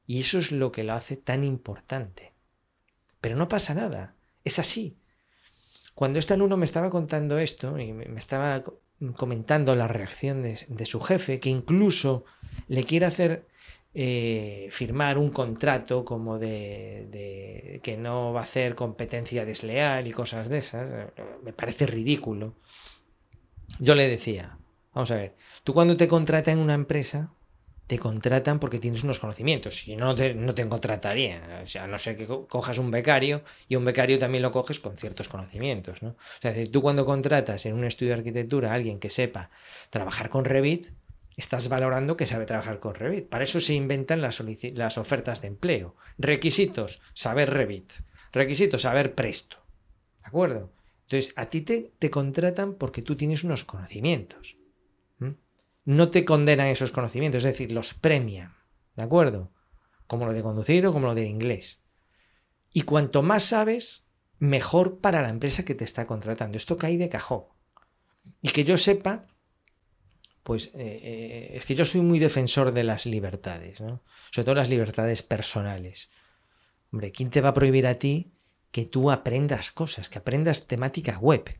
Y 0.05 0.21
eso 0.21 0.39
es 0.39 0.53
lo 0.53 0.71
que 0.71 0.85
lo 0.85 0.93
hace 0.93 1.17
tan 1.17 1.43
importante. 1.43 2.31
Pero 3.19 3.35
no 3.35 3.49
pasa 3.49 3.73
nada. 3.73 4.15
Es 4.45 4.59
así. 4.59 4.97
Cuando 5.93 6.19
este 6.19 6.35
alumno 6.35 6.55
me 6.55 6.65
estaba 6.65 6.89
contando 6.89 7.37
esto 7.37 7.77
y 7.77 7.91
me 7.91 8.17
estaba 8.17 8.63
comentando 9.15 9.75
la 9.75 9.89
reacción 9.89 10.43
de, 10.43 10.65
de 10.69 10.85
su 10.85 11.01
jefe, 11.01 11.41
que 11.41 11.49
incluso 11.49 12.23
le 12.69 12.85
quiere 12.85 13.07
hacer 13.07 13.47
eh, 13.99 14.67
firmar 14.69 15.17
un 15.17 15.31
contrato 15.31 16.05
como 16.05 16.37
de, 16.37 17.79
que 17.81 17.97
no 17.97 18.31
va 18.31 18.41
a 18.41 18.43
hacer 18.43 18.75
competencia 18.75 19.43
desleal 19.43 20.05
y 20.05 20.11
cosas 20.11 20.49
de 20.49 20.59
esas, 20.59 21.09
eh, 21.17 21.23
me 21.43 21.51
parece 21.51 21.87
ridículo. 21.87 22.53
Yo 23.79 23.95
le 23.95 24.07
decía, 24.07 24.57
vamos 24.93 25.11
a 25.11 25.15
ver, 25.15 25.35
tú 25.63 25.73
cuando 25.73 25.97
te 25.97 26.07
contratan 26.07 26.55
en 26.55 26.59
una 26.59 26.73
empresa, 26.73 27.31
te 27.87 27.99
contratan 27.99 28.59
porque 28.59 28.79
tienes 28.79 29.03
unos 29.03 29.19
conocimientos, 29.19 29.75
si 29.75 29.95
no 29.95 30.13
te, 30.13 30.33
no 30.33 30.53
te 30.53 30.67
contratarían, 30.67 31.63
o 31.63 31.67
sea, 31.67 31.87
no 31.87 31.97
sé 31.97 32.17
que 32.17 32.27
cojas 32.27 32.77
un 32.79 32.91
becario 32.91 33.43
y 33.69 33.77
un 33.77 33.85
becario 33.85 34.19
también 34.19 34.41
lo 34.41 34.51
coges 34.51 34.79
con 34.79 34.97
ciertos 34.97 35.29
conocimientos, 35.29 36.03
¿no? 36.03 36.09
O 36.09 36.41
sea, 36.41 36.53
tú 36.69 36.81
cuando 36.81 37.05
contratas 37.05 37.65
en 37.65 37.75
un 37.75 37.85
estudio 37.85 38.11
de 38.11 38.19
arquitectura 38.19 38.71
a 38.71 38.73
alguien 38.73 38.99
que 38.99 39.09
sepa 39.09 39.49
trabajar 39.89 40.29
con 40.29 40.43
Revit, 40.43 40.87
estás 41.37 41.69
valorando 41.69 42.17
que 42.17 42.27
sabe 42.27 42.45
trabajar 42.45 42.79
con 42.79 42.95
Revit. 42.95 43.29
Para 43.29 43.45
eso 43.45 43.61
se 43.61 43.73
inventan 43.73 44.21
las, 44.21 44.43
las 44.73 44.97
ofertas 44.97 45.41
de 45.41 45.47
empleo. 45.47 45.95
Requisitos, 46.17 46.99
saber 47.13 47.51
Revit. 47.51 47.93
Requisitos, 48.33 48.81
saber 48.81 49.15
Presto. 49.15 49.57
¿De 50.21 50.27
acuerdo? 50.27 50.73
Entonces, 51.09 51.33
a 51.37 51.45
ti 51.45 51.61
te, 51.61 52.09
contratan 52.09 52.73
porque 52.73 53.01
tú 53.01 53.15
tienes 53.15 53.45
unos 53.45 53.63
conocimientos. 53.63 54.57
No 55.85 56.09
te 56.09 56.25
condenan 56.25 56.67
esos 56.67 56.91
conocimientos, 56.91 57.45
es 57.45 57.51
decir, 57.51 57.71
los 57.71 57.93
premian. 57.93 58.57
¿de 58.97 59.03
acuerdo? 59.03 59.53
Como 60.05 60.25
lo 60.25 60.33
de 60.33 60.41
conducir 60.41 60.85
o 60.85 60.91
como 60.91 61.07
lo 61.07 61.15
de 61.15 61.25
inglés. 61.25 61.79
Y 62.73 62.81
cuanto 62.81 63.23
más 63.23 63.43
sabes, 63.43 64.05
mejor 64.37 64.99
para 64.99 65.21
la 65.21 65.29
empresa 65.29 65.63
que 65.63 65.75
te 65.75 65.85
está 65.85 66.05
contratando. 66.05 66.57
Esto 66.57 66.77
cae 66.77 66.97
de 66.97 67.07
cajón. 67.07 67.45
Y 68.41 68.49
que 68.49 68.65
yo 68.65 68.75
sepa, 68.75 69.27
pues 70.43 70.67
eh, 70.67 70.71
eh, 70.75 71.51
es 71.53 71.65
que 71.65 71.75
yo 71.75 71.85
soy 71.85 72.01
muy 72.01 72.19
defensor 72.19 72.73
de 72.73 72.83
las 72.83 73.05
libertades, 73.05 73.79
¿no? 73.79 74.03
Sobre 74.31 74.43
todo 74.43 74.55
las 74.55 74.69
libertades 74.69 75.23
personales. 75.23 76.09
Hombre, 76.91 77.13
¿quién 77.13 77.29
te 77.29 77.39
va 77.39 77.49
a 77.49 77.53
prohibir 77.53 77.87
a 77.87 77.97
ti 77.97 78.33
que 78.71 78.85
tú 78.85 79.11
aprendas 79.11 79.71
cosas, 79.71 80.09
que 80.09 80.19
aprendas 80.19 80.67
temática 80.67 81.17
web, 81.17 81.59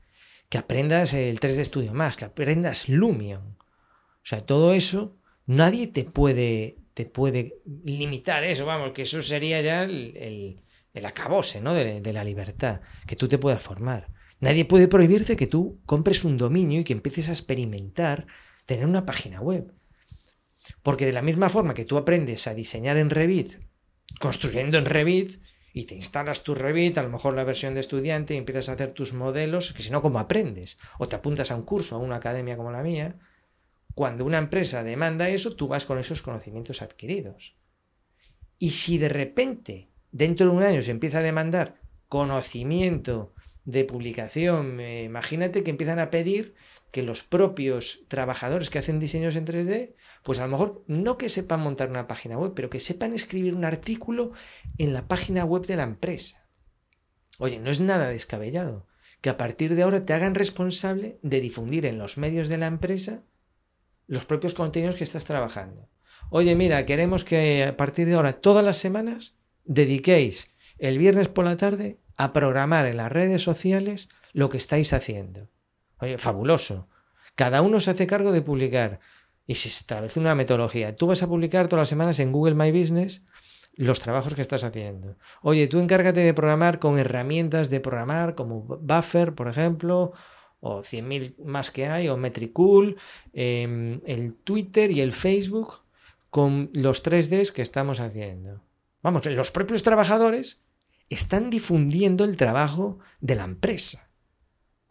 que 0.50 0.58
aprendas 0.58 1.14
el 1.14 1.40
3D 1.40 1.66
Studio 1.66 1.94
más, 1.94 2.18
que 2.18 2.26
aprendas 2.26 2.90
Lumion? 2.90 3.58
O 3.60 4.30
sea, 4.30 4.46
todo 4.46 4.74
eso, 4.74 5.18
nadie 5.46 5.88
te 5.88 6.04
puede, 6.04 6.78
te 6.94 7.06
puede 7.06 7.62
limitar 7.84 8.44
eso, 8.44 8.66
vamos, 8.66 8.92
que 8.92 9.04
eso 9.04 9.22
sería 9.22 9.62
ya 9.62 9.84
el, 9.84 10.62
el, 10.94 11.06
acabose, 11.06 11.62
¿no? 11.62 11.74
De, 11.74 12.02
de 12.02 12.14
la 12.14 12.24
libertad, 12.24 12.82
que 13.06 13.16
tú 13.16 13.28
te 13.28 13.38
puedas 13.38 13.62
formar. 13.62 14.10
Nadie 14.40 14.66
puede 14.66 14.88
prohibirte 14.88 15.36
que 15.36 15.48
tú 15.48 15.80
compres 15.86 16.24
un 16.24 16.38
dominio 16.38 16.82
y 16.82 16.84
que 16.84 16.94
empieces 16.94 17.30
a 17.30 17.32
experimentar 17.32 18.28
tener 18.66 18.86
una 18.86 19.06
página 19.06 19.42
web. 19.42 19.74
Porque 20.84 21.06
de 21.06 21.14
la 21.14 21.22
misma 21.22 21.50
forma 21.50 21.74
que 21.74 21.86
tú 21.86 21.98
aprendes 21.98 22.48
a 22.48 22.54
diseñar 22.54 22.98
en 22.98 23.10
Revit, 23.10 23.60
construyendo 24.20 24.78
en 24.78 24.86
Revit, 24.86 25.42
y 25.74 25.86
te 25.86 25.96
instalas 25.96 26.44
tu 26.44 26.56
Revit, 26.56 26.98
a 26.98 27.04
lo 27.04 27.10
mejor 27.10 27.34
la 27.34 27.44
versión 27.44 27.74
de 27.74 27.82
estudiante, 27.82 28.34
y 28.34 28.38
empiezas 28.38 28.70
a 28.70 28.74
hacer 28.74 28.94
tus 28.94 29.14
modelos, 29.14 29.74
que 29.74 29.84
si 29.84 29.92
no, 29.92 30.02
¿cómo 30.02 30.20
aprendes? 30.20 30.78
O 30.98 31.08
te 31.08 31.16
apuntas 31.16 31.52
a 31.52 31.56
un 31.56 31.64
curso, 31.64 31.96
a 31.96 32.00
una 32.00 32.16
academia 32.18 32.58
como 32.58 32.72
la 32.72 32.84
mía. 32.84 33.20
Cuando 33.94 34.26
una 34.26 34.38
empresa 34.38 34.84
demanda 34.84 35.30
eso, 35.30 35.56
tú 35.56 35.68
vas 35.68 35.86
con 35.86 36.00
esos 36.00 36.22
conocimientos 36.22 36.82
adquiridos. 36.82 37.56
Y 38.60 38.72
si 38.72 38.98
de 38.98 39.10
repente, 39.10 39.90
dentro 40.12 40.48
de 40.48 40.52
un 40.52 40.64
año, 40.64 40.82
se 40.82 40.92
empieza 40.92 41.20
a 41.20 41.24
demandar 41.24 41.80
conocimiento 42.08 43.34
de 43.66 43.84
publicación, 43.84 44.80
eh, 44.80 45.04
imagínate 45.04 45.64
que 45.64 45.72
empiezan 45.72 46.00
a 46.00 46.10
pedir 46.10 46.56
que 46.92 47.04
los 47.04 47.24
propios 47.24 48.06
trabajadores 48.08 48.70
que 48.70 48.80
hacen 48.80 49.00
diseños 49.00 49.36
en 49.36 49.46
3D, 49.46 49.96
pues 50.24 50.40
a 50.40 50.44
lo 50.44 50.52
mejor 50.52 50.84
no 50.88 51.18
que 51.18 51.30
sepan 51.30 51.60
montar 51.60 51.90
una 51.90 52.08
página 52.08 52.38
web, 52.38 52.54
pero 52.56 52.70
que 52.70 52.80
sepan 52.80 53.14
escribir 53.14 53.54
un 53.54 53.66
artículo 53.66 54.32
en 54.78 54.94
la 54.94 55.08
página 55.08 55.46
web 55.46 55.66
de 55.66 55.76
la 55.76 55.84
empresa. 55.84 56.48
Oye, 57.40 57.60
no 57.60 57.70
es 57.70 57.80
nada 57.80 58.10
descabellado 58.10 58.88
que 59.22 59.30
a 59.30 59.38
partir 59.38 59.76
de 59.76 59.84
ahora 59.84 60.06
te 60.06 60.14
hagan 60.14 60.36
responsable 60.36 61.20
de 61.22 61.42
difundir 61.42 61.86
en 61.86 61.98
los 61.98 62.18
medios 62.18 62.50
de 62.50 62.58
la 62.58 62.68
empresa 62.68 63.24
los 64.06 64.26
propios 64.26 64.54
contenidos 64.54 64.96
que 64.96 65.04
estás 65.04 65.26
trabajando. 65.26 65.90
Oye, 66.30 66.56
mira, 66.56 66.86
queremos 66.86 67.24
que 67.24 67.64
a 67.64 67.78
partir 67.78 68.08
de 68.08 68.14
ahora 68.14 68.34
todas 68.34 68.64
las 68.64 68.78
semanas 68.78 69.36
dediquéis 69.66 70.56
el 70.78 70.98
viernes 70.98 71.28
por 71.28 71.46
la 71.46 71.58
tarde 71.58 72.00
a 72.16 72.34
programar 72.34 72.86
en 72.86 72.98
las 72.98 73.12
redes 73.12 73.44
sociales 73.44 74.10
lo 74.34 74.50
que 74.50 74.58
estáis 74.58 74.94
haciendo. 74.94 75.50
Oye, 76.00 76.18
fabuloso. 76.18 76.88
Cada 77.36 77.62
uno 77.62 77.80
se 77.80 77.92
hace 77.92 78.08
cargo 78.08 78.32
de 78.32 78.42
publicar 78.42 79.00
y 79.46 79.56
se 79.56 79.70
establece 79.70 80.20
una 80.20 80.36
metodología. 80.36 80.96
Tú 80.96 81.08
vas 81.08 81.24
a 81.24 81.28
publicar 81.28 81.68
todas 81.68 81.82
las 81.82 81.90
semanas 81.90 82.20
en 82.20 82.32
Google 82.32 82.56
My 82.56 82.72
Business 82.72 83.24
los 83.76 84.00
trabajos 84.00 84.34
que 84.34 84.42
estás 84.42 84.64
haciendo. 84.64 85.16
Oye, 85.42 85.68
tú 85.68 85.80
encárgate 85.80 86.22
de 86.22 86.34
programar 86.34 86.80
con 86.80 86.98
herramientas 86.98 87.70
de 87.70 87.80
programar 87.80 88.34
como 88.34 88.62
Buffer, 88.62 89.36
por 89.36 89.48
ejemplo, 89.48 90.14
o 90.60 90.82
100.000 90.82 91.36
más 91.46 91.70
que 91.70 91.86
hay, 91.86 92.10
o 92.10 92.18
Metricool, 92.18 92.98
em, 93.34 94.02
el 94.06 94.34
Twitter 94.34 94.90
y 94.90 95.02
el 95.02 95.14
Facebook 95.14 95.82
con 96.32 96.72
los 96.74 97.04
3Ds 97.04 97.52
que 97.52 97.62
estamos 97.62 98.00
haciendo. 98.00 98.62
Vamos, 99.04 99.26
los 99.28 99.52
propios 99.52 99.84
trabajadores 99.84 100.62
están 101.10 101.52
difundiendo 101.52 102.24
el 102.24 102.36
trabajo 102.36 102.98
de 103.22 103.36
la 103.36 103.44
empresa 103.44 104.07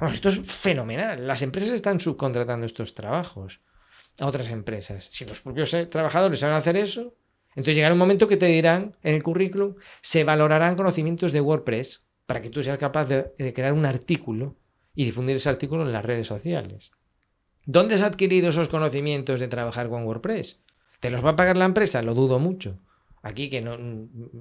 esto 0.00 0.29
es 0.29 0.41
fenomenal. 0.41 1.26
Las 1.26 1.43
empresas 1.43 1.71
están 1.71 2.00
subcontratando 2.00 2.67
estos 2.67 2.95
trabajos 2.95 3.61
a 4.19 4.26
otras 4.26 4.50
empresas. 4.50 5.09
Si 5.12 5.25
los 5.25 5.41
propios 5.41 5.73
eh, 5.75 5.87
trabajadores 5.87 6.41
saben 6.41 6.57
hacer 6.57 6.76
eso, 6.76 7.15
entonces 7.50 7.75
llegará 7.75 7.95
un 7.95 7.99
momento 7.99 8.29
que 8.29 8.37
te 8.37 8.47
dirán 8.47 8.97
en 9.03 9.15
el 9.15 9.23
currículum, 9.23 9.76
se 10.03 10.25
valorarán 10.25 10.76
conocimientos 10.76 11.33
de 11.33 11.41
WordPress 11.41 12.05
para 12.26 12.43
que 12.43 12.50
tú 12.50 12.62
seas 12.62 12.76
capaz 12.76 13.07
de, 13.07 13.53
crear 13.55 13.73
un 13.73 13.87
artículo 13.87 14.57
y 14.95 15.05
difundir 15.05 15.37
ese 15.37 15.49
artículo 15.49 15.83
en 15.83 15.93
las 15.93 16.05
redes 16.05 16.26
sociales. 16.26 16.91
¿Dónde 17.65 17.95
has 17.95 18.03
adquirido 18.03 18.50
esos 18.50 18.69
conocimientos 18.69 19.41
de 19.41 19.49
trabajar 19.49 19.88
con 19.88 20.05
WordPress? 20.05 20.61
¿Te 21.00 21.11
los 21.11 21.25
va 21.25 21.31
a 21.31 21.37
pagar 21.37 21.57
la 21.57 21.65
empresa? 21.65 22.03
Lo 22.03 22.15
dudo 22.15 22.38
mucho. 22.38 22.79
Aquí 23.23 23.49
que 23.49 23.61
no, 23.61 23.76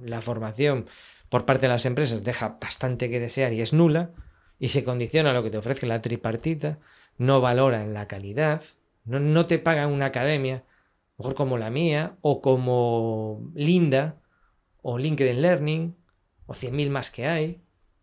la 0.04 0.20
formación 0.20 0.86
por 1.28 1.44
parte 1.44 1.62
de 1.62 1.72
las 1.72 1.86
empresas 1.86 2.22
deja 2.22 2.58
bastante 2.60 3.10
que 3.10 3.18
desear 3.18 3.52
y 3.52 3.62
es 3.62 3.72
nula, 3.72 4.12
y 4.58 4.68
se 4.68 4.84
condiciona 4.84 5.30
a 5.30 5.34
lo 5.34 5.42
que 5.42 5.50
te 5.50 5.58
ofrece 5.58 5.86
la 5.86 6.00
tripartita, 6.00 6.78
no 7.18 7.40
valoran 7.40 7.94
la 7.94 8.08
calidad, 8.08 8.62
no, 9.04 9.20
no 9.20 9.46
te 9.46 9.58
pagan 9.58 9.92
una 9.92 10.06
academia, 10.06 10.64
mejor 11.18 11.34
como 11.34 11.58
la 11.58 11.70
mía, 11.70 12.16
o 12.20 12.40
como 12.40 13.50
Linda, 13.54 14.20
o 14.82 14.98
LinkedIn 14.98 15.42
Learning, 15.42 15.96
o 16.46 16.54
100.000 16.54 16.90
más 16.90 17.10
que 17.10 17.26
hay. 17.26 17.62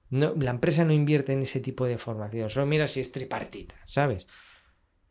La 0.10 0.52
empresa 0.52 0.86
no 0.86 0.94
invierte 0.94 1.34
en 1.34 1.42
ese 1.42 1.60
tipo 1.60 1.86
de 1.86 1.98
formación, 1.98 2.50
solo 2.50 2.68
mira 2.68 2.88
si 2.88 3.00
es 3.00 3.12
tripartita, 3.12 3.76
¿sabes? 3.86 4.28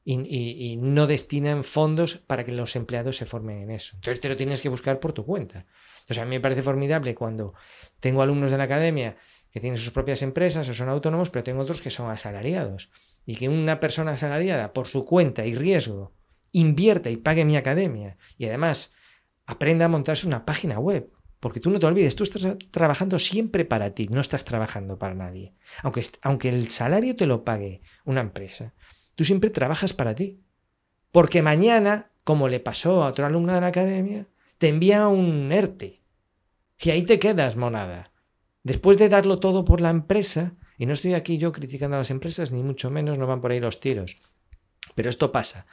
Y, 0.04 0.14
y, 0.14 0.76
no 0.76 1.06
destinan 1.06 1.62
fondos 1.62 2.16
para 2.16 2.44
que 2.44 2.52
los 2.52 2.74
empleados 2.74 3.16
se 3.16 3.26
formen 3.26 3.62
en 3.62 3.70
eso. 3.70 3.94
Entonces 3.94 4.20
te 4.20 4.28
lo 4.28 4.34
tienes 4.34 4.60
que 4.60 4.68
buscar 4.68 4.98
por 4.98 5.12
tu 5.12 5.24
cuenta. 5.24 5.66
Entonces 6.00 6.18
a 6.18 6.24
mí 6.24 6.30
me 6.30 6.40
parece 6.40 6.62
formidable 6.62 7.14
cuando 7.14 7.54
tengo 8.00 8.20
alumnos 8.20 8.50
de 8.50 8.58
la 8.58 8.64
academia 8.64 9.16
que 9.52 9.60
tienen 9.60 9.78
sus 9.78 9.90
propias 9.90 10.22
empresas 10.22 10.68
o 10.68 10.74
son 10.74 10.88
autónomos, 10.88 11.30
pero 11.30 11.44
tengo 11.44 11.60
otros 11.60 11.82
que 11.82 11.90
son 11.90 12.10
asalariados. 12.10 12.90
Y 13.26 13.36
que 13.36 13.48
una 13.48 13.78
persona 13.80 14.12
asalariada, 14.12 14.72
por 14.72 14.88
su 14.88 15.04
cuenta 15.04 15.44
y 15.44 15.54
riesgo, 15.54 16.14
invierta 16.52 17.10
y 17.10 17.16
pague 17.16 17.44
mi 17.44 17.56
academia 17.56 18.16
y 18.36 18.46
además 18.46 18.94
aprenda 19.46 19.84
a 19.84 19.88
montarse 19.88 20.26
una 20.26 20.44
página 20.44 20.78
web. 20.78 21.12
Porque 21.38 21.60
tú 21.60 21.70
no 21.70 21.80
te 21.80 21.86
olvides, 21.86 22.14
tú 22.14 22.22
estás 22.22 22.46
trabajando 22.70 23.18
siempre 23.18 23.64
para 23.64 23.90
ti, 23.90 24.06
no 24.08 24.20
estás 24.20 24.44
trabajando 24.44 24.98
para 24.98 25.14
nadie. 25.14 25.54
Aunque, 25.82 26.06
aunque 26.22 26.48
el 26.48 26.68
salario 26.68 27.16
te 27.16 27.26
lo 27.26 27.44
pague 27.44 27.82
una 28.04 28.20
empresa, 28.20 28.74
tú 29.16 29.24
siempre 29.24 29.50
trabajas 29.50 29.92
para 29.92 30.14
ti. 30.14 30.40
Porque 31.10 31.42
mañana, 31.42 32.12
como 32.22 32.48
le 32.48 32.60
pasó 32.60 33.02
a 33.02 33.08
otro 33.08 33.26
alumno 33.26 33.52
de 33.52 33.60
la 33.60 33.66
academia, 33.66 34.28
te 34.58 34.68
envía 34.68 35.08
un 35.08 35.50
ERTE. 35.50 36.04
Y 36.78 36.90
ahí 36.90 37.02
te 37.02 37.18
quedas, 37.18 37.56
monada. 37.56 38.11
Después 38.62 38.96
de 38.98 39.08
darlo 39.08 39.38
todo 39.38 39.64
por 39.64 39.80
la 39.80 39.90
empresa, 39.90 40.54
y 40.78 40.86
no 40.86 40.92
estoy 40.92 41.14
aquí 41.14 41.38
yo 41.38 41.52
criticando 41.52 41.96
a 41.96 42.00
las 42.00 42.10
empresas, 42.10 42.52
ni 42.52 42.62
mucho 42.62 42.90
menos, 42.90 43.18
no 43.18 43.26
van 43.26 43.40
por 43.40 43.50
ahí 43.50 43.60
los 43.60 43.80
tiros, 43.80 44.18
pero 44.94 45.10
esto 45.10 45.32
pasa. 45.32 45.66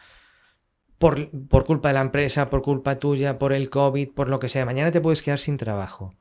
Por, 0.97 1.29
por, 1.47 1.65
culpa 1.65 1.89
de 1.89 1.93
la 1.93 2.01
empresa, 2.01 2.49
por 2.49 2.61
culpa 2.61 2.99
tuya, 2.99 3.39
por 3.39 3.53
el 3.53 3.69
COVID, 3.69 4.09
por 4.09 4.29
lo 4.29 4.39
que 4.39 4.49
sea, 4.49 4.65
mañana 4.65 4.91
te 4.91 5.01
puedes 5.01 5.21
quedar 5.21 5.39
sin 5.39 5.57
trabajo. 5.57 6.13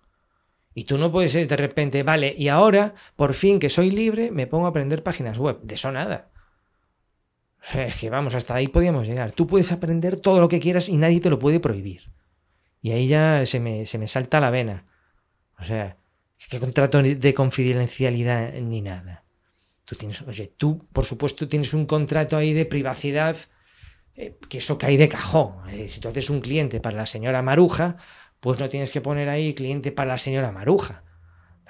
Y 0.75 0.85
tú 0.85 0.97
no 0.97 1.11
puedes 1.11 1.33
ser 1.33 1.49
de 1.49 1.57
repente, 1.57 2.05
vale, 2.05 2.35
y 2.39 2.49
ahora, 2.49 2.95
por 3.17 3.35
fin 3.35 3.59
que 3.59 3.69
soy 3.69 3.91
libre, 3.91 4.31
me 4.31 4.47
pongo 4.47 4.67
a 4.67 4.69
aprender 4.69 5.03
páginas 5.03 5.39
web. 5.39 5.59
De 5.63 5.75
eso 5.75 5.91
nada. 5.91 6.31
O 7.61 7.65
sea, 7.65 7.87
es 7.87 7.97
que 7.97 8.11
vamos, 8.11 8.37
hasta 8.37 8.55
ahí 8.55 8.69
podíamos 8.69 9.07
llegar. 9.07 9.33
Tú 9.33 9.47
puedes 9.49 9.73
aprender 9.73 10.21
todo 10.21 10.41
lo 10.41 10.49
que 10.49 10.61
quieras 10.61 10.89
y 10.89 10.97
nadie 10.97 11.19
te 11.19 11.31
lo 11.31 11.41
puede 11.41 11.59
prohibir. 11.59 12.13
Y 12.81 12.93
ahí 12.93 13.09
ya 13.09 13.45
se 13.47 13.59
me, 13.59 13.87
se 13.87 13.99
me 13.99 14.07
salta 14.07 14.39
la 14.39 14.51
vena. 14.51 14.87
O 15.59 15.65
sea, 15.65 15.97
¿Qué 16.51 16.61
contrato 16.61 17.03
de 17.03 17.35
confidencialidad 17.35 18.53
ni 18.55 18.81
nada? 18.81 19.25
Tú 19.85 19.97
tienes, 19.97 20.23
oye, 20.23 20.53
tú, 20.57 20.87
por 20.93 21.05
supuesto, 21.05 21.49
tienes 21.49 21.75
un 21.75 21.87
contrato 21.87 22.37
ahí 22.37 22.53
de 22.53 22.65
privacidad, 22.65 23.37
eh, 24.15 24.39
que 24.49 24.59
eso 24.59 24.79
cae 24.79 24.97
de 24.97 25.09
cajón. 25.09 25.57
Si 25.89 26.01
tú 26.01 26.09
haces 26.09 26.31
un 26.31 26.41
cliente 26.41 26.81
para 26.81 26.97
la 26.97 27.07
señora 27.07 27.43
Maruja, 27.43 27.97
pues 28.41 28.59
no 28.61 28.69
tienes 28.69 28.91
que 28.91 29.01
poner 29.01 29.29
ahí 29.29 29.55
cliente 29.55 29.93
para 29.93 30.11
la 30.11 30.19
señora 30.19 30.53
Maruja. 30.53 31.05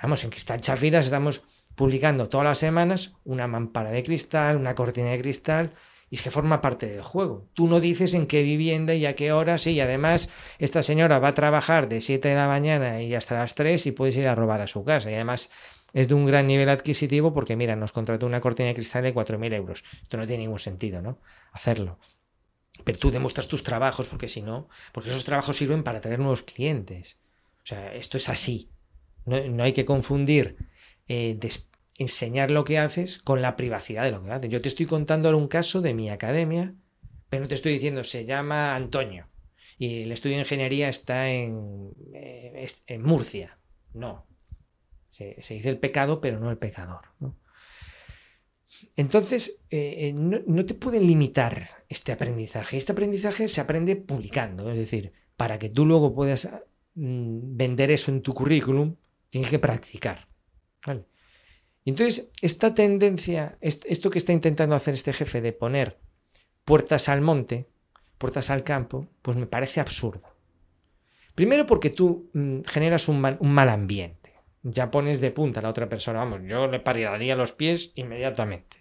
Vamos, 0.02 0.22
en 0.24 0.30
Cristal 0.30 0.60
Chafiras 0.60 1.06
estamos 1.06 1.42
publicando 1.74 2.28
todas 2.28 2.44
las 2.44 2.58
semanas 2.58 3.14
una 3.24 3.46
mampara 3.46 3.90
de 3.90 4.02
cristal, 4.02 4.56
una 4.56 4.74
cortina 4.74 5.10
de 5.10 5.20
cristal, 5.20 5.72
y 6.10 6.16
es 6.16 6.22
que 6.22 6.30
forma 6.30 6.60
parte 6.60 6.86
del 6.86 7.02
juego. 7.02 7.48
Tú 7.54 7.68
no 7.68 7.80
dices 7.80 8.14
en 8.14 8.26
qué 8.26 8.42
vivienda 8.42 8.94
y 8.94 9.06
a 9.06 9.14
qué 9.14 9.32
hora, 9.32 9.58
sí, 9.58 9.72
y 9.72 9.80
además 9.80 10.30
esta 10.58 10.82
señora 10.82 11.18
va 11.18 11.28
a 11.28 11.34
trabajar 11.34 11.88
de 11.88 12.00
7 12.00 12.28
de 12.28 12.34
la 12.34 12.48
mañana 12.48 13.02
y 13.02 13.14
hasta 13.14 13.34
las 13.34 13.54
3 13.54 13.86
y 13.86 13.92
puedes 13.92 14.16
ir 14.16 14.28
a 14.28 14.34
robar 14.34 14.60
a 14.60 14.66
su 14.66 14.84
casa. 14.84 15.10
Y 15.10 15.14
además 15.14 15.50
es 15.92 16.08
de 16.08 16.14
un 16.14 16.26
gran 16.26 16.46
nivel 16.46 16.68
adquisitivo 16.68 17.32
porque, 17.34 17.56
mira, 17.56 17.76
nos 17.76 17.92
contrató 17.92 18.26
una 18.26 18.40
cortina 18.40 18.68
de 18.68 18.74
cristal 18.74 19.02
de 19.02 19.14
4.000 19.14 19.54
euros. 19.54 19.84
Esto 20.02 20.16
no 20.16 20.26
tiene 20.26 20.44
ningún 20.44 20.58
sentido, 20.58 21.02
¿no? 21.02 21.18
Hacerlo. 21.52 21.98
Pero 22.84 22.98
tú 22.98 23.10
demuestras 23.10 23.48
tus 23.48 23.62
trabajos 23.62 24.08
porque 24.08 24.28
si 24.28 24.40
no, 24.40 24.68
porque 24.92 25.10
esos 25.10 25.24
trabajos 25.24 25.56
sirven 25.56 25.82
para 25.82 26.00
tener 26.00 26.18
nuevos 26.18 26.42
clientes. 26.42 27.18
O 27.62 27.66
sea, 27.66 27.94
esto 27.94 28.16
es 28.16 28.28
así. 28.28 28.70
No, 29.26 29.62
hay 29.62 29.72
que 29.72 29.84
confundir 29.84 30.56
eh, 31.06 31.38
enseñar 31.98 32.50
lo 32.50 32.64
que 32.64 32.78
haces 32.78 33.18
con 33.18 33.42
la 33.42 33.56
privacidad 33.56 34.04
de 34.04 34.12
lo 34.12 34.24
que 34.24 34.30
haces. 34.30 34.50
Yo 34.50 34.62
te 34.62 34.68
estoy 34.68 34.86
contando 34.86 35.28
ahora 35.28 35.36
un 35.36 35.48
caso 35.48 35.82
de 35.82 35.92
mi 35.92 36.08
academia, 36.08 36.74
pero 37.28 37.42
no 37.42 37.48
te 37.48 37.54
estoy 37.54 37.74
diciendo 37.74 38.02
se 38.04 38.24
llama 38.24 38.74
Antonio 38.74 39.28
y 39.78 40.02
el 40.02 40.12
estudio 40.12 40.36
de 40.36 40.42
ingeniería 40.42 40.88
está 40.88 41.30
en, 41.30 41.92
eh, 42.12 42.98
Murcia. 42.98 43.58
No. 43.94 44.26
Se, 45.08 45.36
dice 45.36 45.68
el 45.68 45.78
pecado, 45.78 46.20
pero 46.20 46.40
no 46.40 46.50
el 46.50 46.58
pecador. 46.58 47.02
Entonces, 48.96 49.62
eh, 49.70 50.08
eh, 50.08 50.12
no, 50.12 50.66
te 50.66 50.74
pueden 50.74 51.06
limitar 51.06 51.84
este 51.88 52.12
aprendizaje. 52.12 52.76
Este 52.76 52.92
aprendizaje 52.92 53.48
se 53.48 53.60
aprende 53.60 53.94
publicando, 53.96 54.70
es 54.70 54.78
decir, 54.78 55.12
para 55.36 55.58
que 55.58 55.68
tú 55.68 55.86
luego 55.86 56.12
puedas 56.12 56.50
mm, 56.94 57.56
vender 57.56 57.92
eso 57.92 58.10
en 58.10 58.20
tu 58.20 58.34
currículum, 58.34 58.96
tienes 59.28 59.48
que 59.48 59.60
practicar. 59.60 60.26
Entonces, 61.88 62.32
esta 62.42 62.74
tendencia, 62.74 63.56
esto 63.60 64.10
que 64.10 64.18
está 64.18 64.34
intentando 64.34 64.74
hacer 64.74 64.92
este 64.92 65.14
jefe 65.14 65.40
de 65.40 65.52
poner 65.52 65.98
puertas 66.64 67.08
al 67.08 67.22
monte, 67.22 67.66
puertas 68.18 68.50
al 68.50 68.62
campo, 68.62 69.08
pues 69.22 69.38
me 69.38 69.46
parece 69.46 69.80
absurdo. 69.80 70.34
Primero 71.34 71.64
porque 71.64 71.88
tú 71.88 72.28
mm, 72.34 72.60
generas 72.66 73.08
un 73.08 73.20
mal, 73.20 73.68
ambiente. 73.68 74.34
Ya 74.62 74.90
pones 74.90 75.20
de 75.20 75.30
punta 75.30 75.60
a 75.60 75.62
la 75.62 75.70
otra 75.70 75.88
persona. 75.88 76.18
Vamos, 76.18 76.40
yo 76.44 76.66
le 76.66 76.80
pararía 76.80 77.36
los 77.36 77.52
pies 77.52 77.92
inmediatamente. 77.94 78.76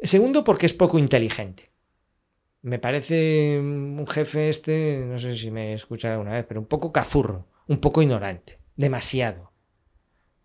Segundo 0.00 0.42
porque 0.42 0.66
es 0.66 0.72
poco 0.72 0.98
inteligente. 0.98 1.70
Me 2.62 2.78
parece 2.78 3.58
un 3.58 4.06
jefe 4.06 4.48
este, 4.48 5.04
no 5.06 5.18
sé 5.18 5.36
si 5.36 5.50
me 5.50 5.74
escuchará 5.74 6.14
alguna 6.14 6.32
vez, 6.32 6.46
pero 6.48 6.60
un 6.60 6.66
poco 6.66 6.92
cazurro, 6.92 7.46
un 7.68 7.78
poco 7.78 8.00
ignorante, 8.00 8.58
demasiado. 8.74 9.55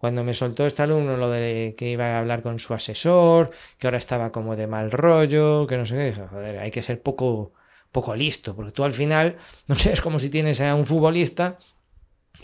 Cuando 0.01 0.23
me 0.23 0.33
soltó 0.33 0.65
este 0.65 0.81
alumno 0.81 1.15
lo 1.15 1.29
de 1.29 1.75
que 1.77 1.91
iba 1.91 2.15
a 2.15 2.17
hablar 2.17 2.41
con 2.41 2.57
su 2.57 2.73
asesor, 2.73 3.51
que 3.77 3.85
ahora 3.85 3.99
estaba 3.99 4.31
como 4.31 4.55
de 4.55 4.65
mal 4.65 4.89
rollo, 4.89 5.67
que 5.67 5.77
no 5.77 5.85
sé 5.85 5.95
qué, 5.95 6.05
dije, 6.05 6.27
joder, 6.27 6.57
hay 6.57 6.71
que 6.71 6.81
ser 6.81 7.03
poco, 7.03 7.53
poco 7.91 8.15
listo, 8.15 8.55
porque 8.55 8.71
tú 8.71 8.83
al 8.83 8.93
final, 8.93 9.37
no 9.67 9.75
sé, 9.75 9.93
es 9.93 10.01
como 10.01 10.17
si 10.17 10.31
tienes 10.31 10.59
a 10.59 10.73
un 10.73 10.87
futbolista, 10.87 11.59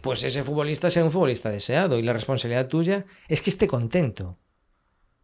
pues 0.03 0.23
ese 0.23 0.43
futbolista 0.43 0.91
sea 0.91 1.03
un 1.03 1.09
futbolista 1.09 1.49
deseado 1.49 1.97
y 1.97 2.03
la 2.03 2.13
responsabilidad 2.13 2.67
tuya 2.67 3.07
es 3.27 3.41
que 3.41 3.49
esté 3.49 3.65
contento. 3.65 4.37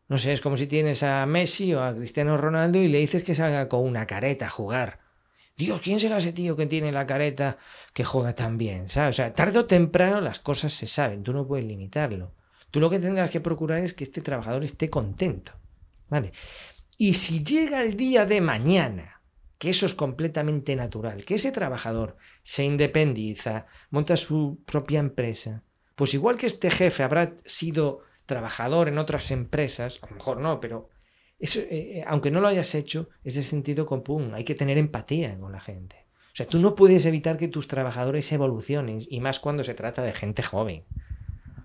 No 0.07 0.17
sé, 0.17 0.33
es 0.33 0.41
como 0.41 0.57
si 0.57 0.65
tienes 0.65 1.03
a 1.03 1.23
Messi 1.27 1.75
o 1.75 1.83
a 1.83 1.93
Cristiano 1.93 2.35
Ronaldo 2.35 2.79
y 2.79 2.87
le 2.87 2.97
dices 2.97 3.23
que 3.23 3.35
salga 3.35 3.69
con 3.69 3.81
una 3.81 4.07
careta 4.07 4.47
a 4.47 4.49
jugar. 4.49 5.01
Dios, 5.55 5.81
¿quién 5.81 5.99
será 5.99 6.17
ese 6.17 6.33
tío 6.33 6.55
que 6.55 6.65
tiene 6.65 6.91
la 6.91 7.05
careta 7.05 7.57
que 7.93 8.03
juega 8.03 8.33
tan 8.33 8.57
bien? 8.57 8.89
¿Sabes? 8.89 9.15
O 9.15 9.17
sea, 9.17 9.33
tarde 9.33 9.59
o 9.59 9.65
temprano 9.65 10.19
las 10.19 10.39
cosas 10.39 10.73
se 10.73 10.87
saben, 10.87 11.23
tú 11.23 11.33
no 11.33 11.47
puedes 11.47 11.65
limitarlo. 11.65 12.33
Tú 12.71 12.79
lo 12.79 12.89
que 12.89 12.99
tendrás 12.99 13.29
que 13.29 13.39
procurar 13.39 13.79
es 13.79 13.93
que 13.93 14.03
este 14.03 14.21
trabajador 14.21 14.63
esté 14.63 14.89
contento. 14.89 15.51
¿Vale? 16.09 16.33
Y 16.97 17.13
si 17.13 17.43
llega 17.43 17.81
el 17.81 17.95
día 17.95 18.25
de 18.25 18.41
mañana, 18.41 19.21
que 19.57 19.69
eso 19.69 19.85
es 19.85 19.93
completamente 19.93 20.75
natural, 20.75 21.23
que 21.23 21.35
ese 21.35 21.51
trabajador 21.51 22.17
se 22.43 22.63
independiza, 22.63 23.67
monta 23.91 24.17
su 24.17 24.59
propia 24.65 24.99
empresa, 24.99 25.63
pues 25.95 26.13
igual 26.13 26.37
que 26.37 26.47
este 26.47 26.71
jefe 26.71 27.03
habrá 27.03 27.35
sido 27.45 28.01
trabajador 28.25 28.87
en 28.87 28.97
otras 28.97 29.31
empresas, 29.31 29.99
a 30.01 30.07
lo 30.07 30.15
mejor 30.15 30.39
no, 30.39 30.59
pero 30.59 30.89
eso, 31.43 31.59
eh, 31.59 31.67
eh, 31.71 32.03
aunque 32.07 32.31
no 32.31 32.39
lo 32.39 32.47
hayas 32.47 32.73
hecho, 32.73 33.09
es 33.25 33.35
de 33.35 33.43
sentido 33.43 33.85
común. 33.85 34.33
Hay 34.33 34.45
que 34.45 34.55
tener 34.55 34.77
empatía 34.77 35.37
con 35.37 35.51
la 35.51 35.59
gente. 35.59 36.05
O 36.27 36.35
sea, 36.35 36.47
tú 36.47 36.57
no 36.57 36.73
puedes 36.73 37.05
evitar 37.05 37.35
que 37.35 37.49
tus 37.49 37.67
trabajadores 37.67 38.31
evolucionen, 38.31 38.99
y 39.09 39.19
más 39.19 39.41
cuando 39.41 39.65
se 39.65 39.73
trata 39.73 40.01
de 40.03 40.13
gente 40.13 40.41
joven. 40.41 40.85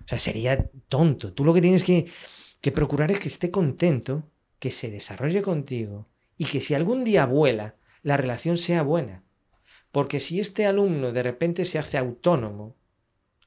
O 0.03 0.07
sea, 0.07 0.19
sería 0.19 0.69
tonto. 0.89 1.31
Tú 1.31 1.45
lo 1.45 1.53
que 1.53 1.61
tienes 1.61 1.85
que, 1.85 2.07
que 2.59 2.73
procurar 2.73 3.09
es 3.09 3.19
que 3.19 3.29
esté 3.29 3.51
contento, 3.51 4.29
que 4.59 4.71
se 4.71 4.91
desarrolle 4.91 5.41
contigo 5.41 6.09
y 6.37 6.43
que 6.43 6.59
si 6.59 6.73
algún 6.73 7.05
día 7.05 7.25
vuela, 7.25 7.77
la 8.03 8.17
relación 8.17 8.57
sea 8.57 8.83
buena. 8.83 9.23
Porque 9.93 10.19
si 10.19 10.41
este 10.41 10.65
alumno 10.65 11.13
de 11.13 11.23
repente 11.23 11.63
se 11.63 11.79
hace 11.79 11.97
autónomo, 11.97 12.75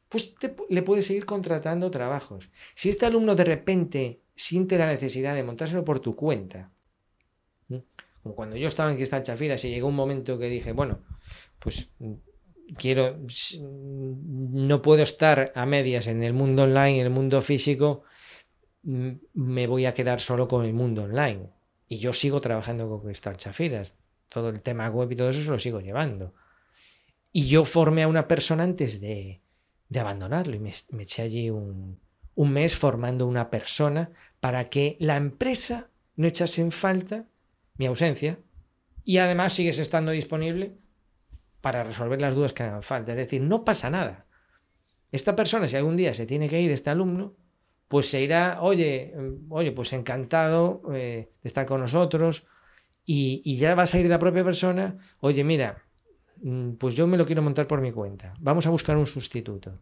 pues 0.08 0.34
le 0.70 0.82
puedes 0.82 1.04
seguir 1.04 1.26
contratando 1.26 1.90
trabajos. 1.90 2.48
Si 2.74 2.88
este 2.88 3.04
alumno 3.04 3.34
de 3.34 3.44
repente 3.44 4.21
siente 4.34 4.78
la 4.78 4.86
necesidad 4.86 5.34
de 5.34 5.42
montárselo 5.42 5.84
por 5.84 6.00
tu 6.00 6.16
cuenta. 6.16 6.70
Como 8.22 8.34
cuando 8.36 8.56
yo 8.56 8.68
estaba 8.68 8.90
en 8.90 8.96
Cristal 8.96 9.22
Chafiras 9.22 9.64
y 9.64 9.70
llegó 9.70 9.88
un 9.88 9.96
momento 9.96 10.38
que 10.38 10.48
dije, 10.48 10.72
bueno, 10.72 11.00
pues 11.58 11.90
mm, 11.98 12.12
quiero, 12.76 13.18
mm, 13.18 14.66
no 14.66 14.80
puedo 14.80 15.02
estar 15.02 15.52
a 15.54 15.66
medias 15.66 16.06
en 16.06 16.22
el 16.22 16.32
mundo 16.32 16.62
online, 16.64 17.00
en 17.00 17.06
el 17.06 17.10
mundo 17.10 17.42
físico, 17.42 18.04
mm, 18.84 19.10
me 19.34 19.66
voy 19.66 19.86
a 19.86 19.94
quedar 19.94 20.20
solo 20.20 20.46
con 20.46 20.64
el 20.64 20.72
mundo 20.72 21.02
online. 21.02 21.50
Y 21.88 21.98
yo 21.98 22.12
sigo 22.12 22.40
trabajando 22.40 22.88
con 22.88 23.00
Cristal 23.00 23.36
Chafiras. 23.36 23.96
Todo 24.28 24.48
el 24.48 24.62
tema 24.62 24.88
web 24.88 25.10
y 25.12 25.16
todo 25.16 25.30
eso 25.30 25.42
se 25.42 25.50
lo 25.50 25.58
sigo 25.58 25.80
llevando. 25.80 26.32
Y 27.32 27.48
yo 27.48 27.64
formé 27.64 28.04
a 28.04 28.08
una 28.08 28.28
persona 28.28 28.62
antes 28.62 29.00
de, 29.00 29.42
de 29.88 30.00
abandonarlo 30.00 30.54
y 30.54 30.60
me 30.60 31.02
eché 31.02 31.22
allí 31.22 31.50
un, 31.50 31.98
un 32.34 32.52
mes 32.52 32.76
formando 32.76 33.26
una 33.26 33.50
persona 33.50 34.10
para 34.40 34.64
que 34.64 34.96
la 35.00 35.16
empresa 35.16 35.90
no 36.16 36.26
echase 36.26 36.60
en 36.60 36.72
falta 36.72 37.26
mi 37.76 37.86
ausencia 37.86 38.38
y 39.04 39.18
además 39.18 39.52
sigues 39.52 39.78
estando 39.78 40.12
disponible 40.12 40.76
para 41.60 41.84
resolver 41.84 42.20
las 42.20 42.34
dudas 42.34 42.52
que 42.52 42.62
hagan 42.62 42.82
falta. 42.82 43.12
Es 43.12 43.18
decir, 43.18 43.40
no 43.42 43.64
pasa 43.64 43.90
nada. 43.90 44.26
Esta 45.10 45.36
persona, 45.36 45.68
si 45.68 45.76
algún 45.76 45.96
día 45.96 46.14
se 46.14 46.26
tiene 46.26 46.48
que 46.48 46.60
ir, 46.60 46.70
este 46.70 46.90
alumno, 46.90 47.34
pues 47.88 48.10
se 48.10 48.22
irá, 48.22 48.58
oye, 48.62 49.14
oye, 49.50 49.72
pues 49.72 49.92
encantado 49.92 50.82
eh, 50.94 51.30
de 51.42 51.48
estar 51.48 51.66
con 51.66 51.80
nosotros 51.80 52.46
y, 53.04 53.42
y 53.44 53.58
ya 53.58 53.74
va 53.74 53.82
a 53.82 53.86
salir 53.86 54.06
la 54.06 54.18
propia 54.18 54.42
persona, 54.42 54.96
oye, 55.20 55.44
mira, 55.44 55.82
mm, 56.42 56.72
pues 56.72 56.94
yo 56.94 57.06
me 57.06 57.18
lo 57.18 57.26
quiero 57.26 57.42
montar 57.42 57.66
por 57.66 57.82
mi 57.82 57.92
cuenta, 57.92 58.34
vamos 58.40 58.66
a 58.66 58.70
buscar 58.70 58.96
un 58.96 59.06
sustituto 59.06 59.78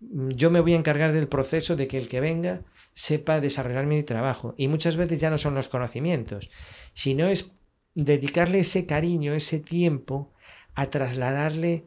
yo 0.00 0.50
me 0.50 0.60
voy 0.60 0.74
a 0.74 0.76
encargar 0.76 1.12
del 1.12 1.28
proceso 1.28 1.76
de 1.76 1.88
que 1.88 1.98
el 1.98 2.08
que 2.08 2.20
venga 2.20 2.62
sepa 2.92 3.40
desarrollar 3.40 3.86
mi 3.86 4.02
trabajo. 4.02 4.54
Y 4.56 4.68
muchas 4.68 4.96
veces 4.96 5.18
ya 5.18 5.30
no 5.30 5.38
son 5.38 5.54
los 5.54 5.68
conocimientos, 5.68 6.50
sino 6.94 7.26
es 7.26 7.52
dedicarle 7.94 8.60
ese 8.60 8.86
cariño, 8.86 9.34
ese 9.34 9.58
tiempo 9.58 10.32
a 10.74 10.90
trasladarle 10.90 11.86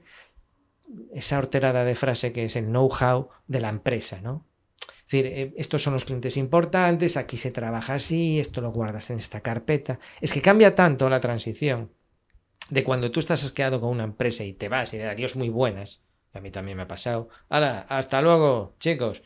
esa 1.14 1.38
horterada 1.38 1.86
de 1.86 1.96
frase 1.96 2.34
que 2.34 2.46
es 2.46 2.56
el 2.56 2.66
know-how 2.66 3.30
de 3.48 3.62
la 3.62 3.70
empresa, 3.70 4.20
¿no? 4.22 4.46
Es 4.78 5.12
decir, 5.12 5.26
eh, 5.26 5.54
estos 5.58 5.82
son 5.82 5.94
los 5.94 6.06
clientes 6.06 6.38
importantes, 6.38 7.18
aquí 7.18 7.38
se 7.38 7.52
trabaja 7.52 7.96
así, 7.96 8.40
esto 8.40 8.62
lo 8.62 8.72
guardas 8.72 9.10
en 9.10 9.18
esta 9.18 9.42
carpeta. 9.42 10.00
Es 10.22 10.34
que 10.34 10.42
cambia 10.42 10.76
tanto 10.76 11.10
la 11.10 11.20
transición 11.20 11.92
de 12.70 12.84
cuando 12.84 13.12
tú 13.12 13.20
estás 13.20 13.44
asqueado 13.44 13.82
con 13.82 13.90
una 13.90 14.06
empresa 14.06 14.44
y 14.44 14.54
te 14.54 14.70
vas 14.70 14.94
y 14.94 14.98
de 14.98 15.10
adiós 15.10 15.36
muy 15.36 15.50
buenas, 15.50 16.02
a 16.34 16.40
mí 16.40 16.52
también 16.52 16.78
me 16.78 16.84
ha 16.84 16.88
pasado. 16.88 17.30
¡Hala! 17.50 17.86
Hasta 17.90 18.22
luego, 18.22 18.76
chicos. 18.80 19.24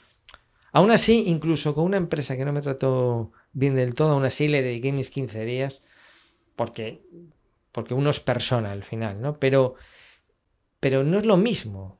Aún 0.72 0.92
así, 0.92 1.24
incluso 1.28 1.74
con 1.74 1.86
una 1.86 1.98
empresa 1.98 2.36
que 2.36 2.46
no 2.46 2.52
me 2.52 2.62
trató 2.62 3.32
bien 3.54 3.76
del 3.76 3.96
todo, 3.96 4.12
aún 4.12 4.26
así 4.26 4.48
le 4.48 4.62
dediqué 4.62 4.92
mis 4.92 5.10
15 5.10 5.46
días 5.46 5.86
porque, 6.56 7.02
porque 7.72 7.94
uno 7.94 8.10
es 8.10 8.20
persona 8.20 8.72
al 8.72 8.84
final, 8.84 9.22
¿no? 9.22 9.40
Pero, 9.40 9.76
pero 10.80 11.04
no 11.04 11.20
es 11.20 11.26
lo 11.26 11.38
mismo. 11.38 12.00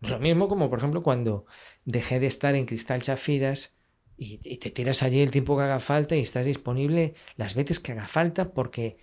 lo 0.00 0.18
mismo 0.18 0.48
como, 0.48 0.70
por 0.70 0.78
ejemplo, 0.78 1.02
cuando 1.02 1.46
dejé 1.84 2.20
de 2.20 2.26
estar 2.26 2.54
en 2.54 2.66
Cristal 2.66 3.02
Chafiras 3.02 3.76
y, 4.16 4.38
te 4.38 4.70
tiras 4.70 5.02
allí 5.02 5.20
el 5.20 5.30
tiempo 5.30 5.56
que 5.56 5.64
haga 5.64 5.80
falta 5.80 6.14
y 6.14 6.20
estás 6.20 6.46
disponible 6.46 7.14
las 7.36 7.54
veces 7.54 7.80
que 7.80 7.92
haga 7.92 8.06
falta 8.06 8.52
porque 8.52 8.98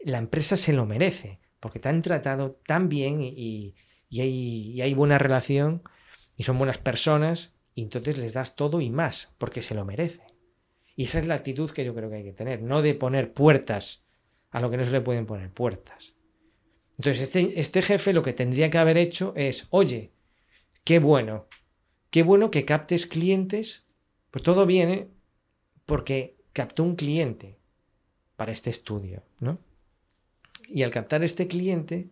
la 0.00 0.18
empresa 0.18 0.56
se 0.56 0.72
lo 0.72 0.84
merece, 0.86 1.40
porque 1.60 1.78
te 1.78 1.88
han 1.88 2.02
tratado 2.02 2.60
tan 2.66 2.88
bien 2.88 3.20
y, 3.22 3.74
y 4.08 4.80
hay, 4.80 4.94
buena 4.94 5.18
relación 5.18 5.82
y 6.36 6.44
son 6.44 6.58
buenas 6.58 6.78
personas 6.78 7.54
y 7.74 7.82
entonces 7.82 8.18
les 8.18 8.32
das 8.32 8.56
todo 8.56 8.80
y 8.80 8.90
más 8.90 9.34
porque 9.38 9.62
se 9.62 9.74
lo 9.74 9.84
merece. 9.84 10.22
Y 10.96 11.04
esa 11.04 11.20
es 11.20 11.26
la 11.26 11.34
actitud 11.34 11.70
que 11.70 11.84
yo 11.84 11.94
creo 11.94 12.10
que 12.10 12.16
hay 12.16 12.24
que 12.24 12.32
tener, 12.32 12.62
no 12.62 12.82
de 12.82 12.94
poner 12.94 13.32
puertas 13.32 14.04
a 14.50 14.60
lo 14.60 14.70
que 14.70 14.76
no 14.76 14.84
se 14.84 14.90
le 14.90 15.00
pueden 15.00 15.26
poner 15.26 15.52
puertas. 15.52 16.14
Entonces 16.96 17.24
este, 17.24 17.60
este 17.60 17.82
jefe 17.82 18.12
lo 18.12 18.22
que 18.22 18.32
tendría 18.32 18.70
que 18.70 18.78
haber 18.78 18.96
hecho 18.96 19.32
es, 19.36 19.68
oye, 19.70 20.12
qué 20.84 20.98
bueno, 20.98 21.46
qué 22.10 22.22
bueno 22.22 22.50
que 22.50 22.64
captes 22.64 23.06
clientes, 23.06 23.86
pues 24.30 24.42
todo 24.42 24.66
viene 24.66 25.08
porque 25.86 26.36
captó 26.52 26.82
un 26.82 26.96
cliente 26.96 27.58
para 28.36 28.52
este 28.52 28.70
estudio, 28.70 29.22
¿no? 29.40 29.58
Y 30.68 30.82
al 30.82 30.90
captar 30.90 31.22
este 31.24 31.46
cliente, 31.46 32.10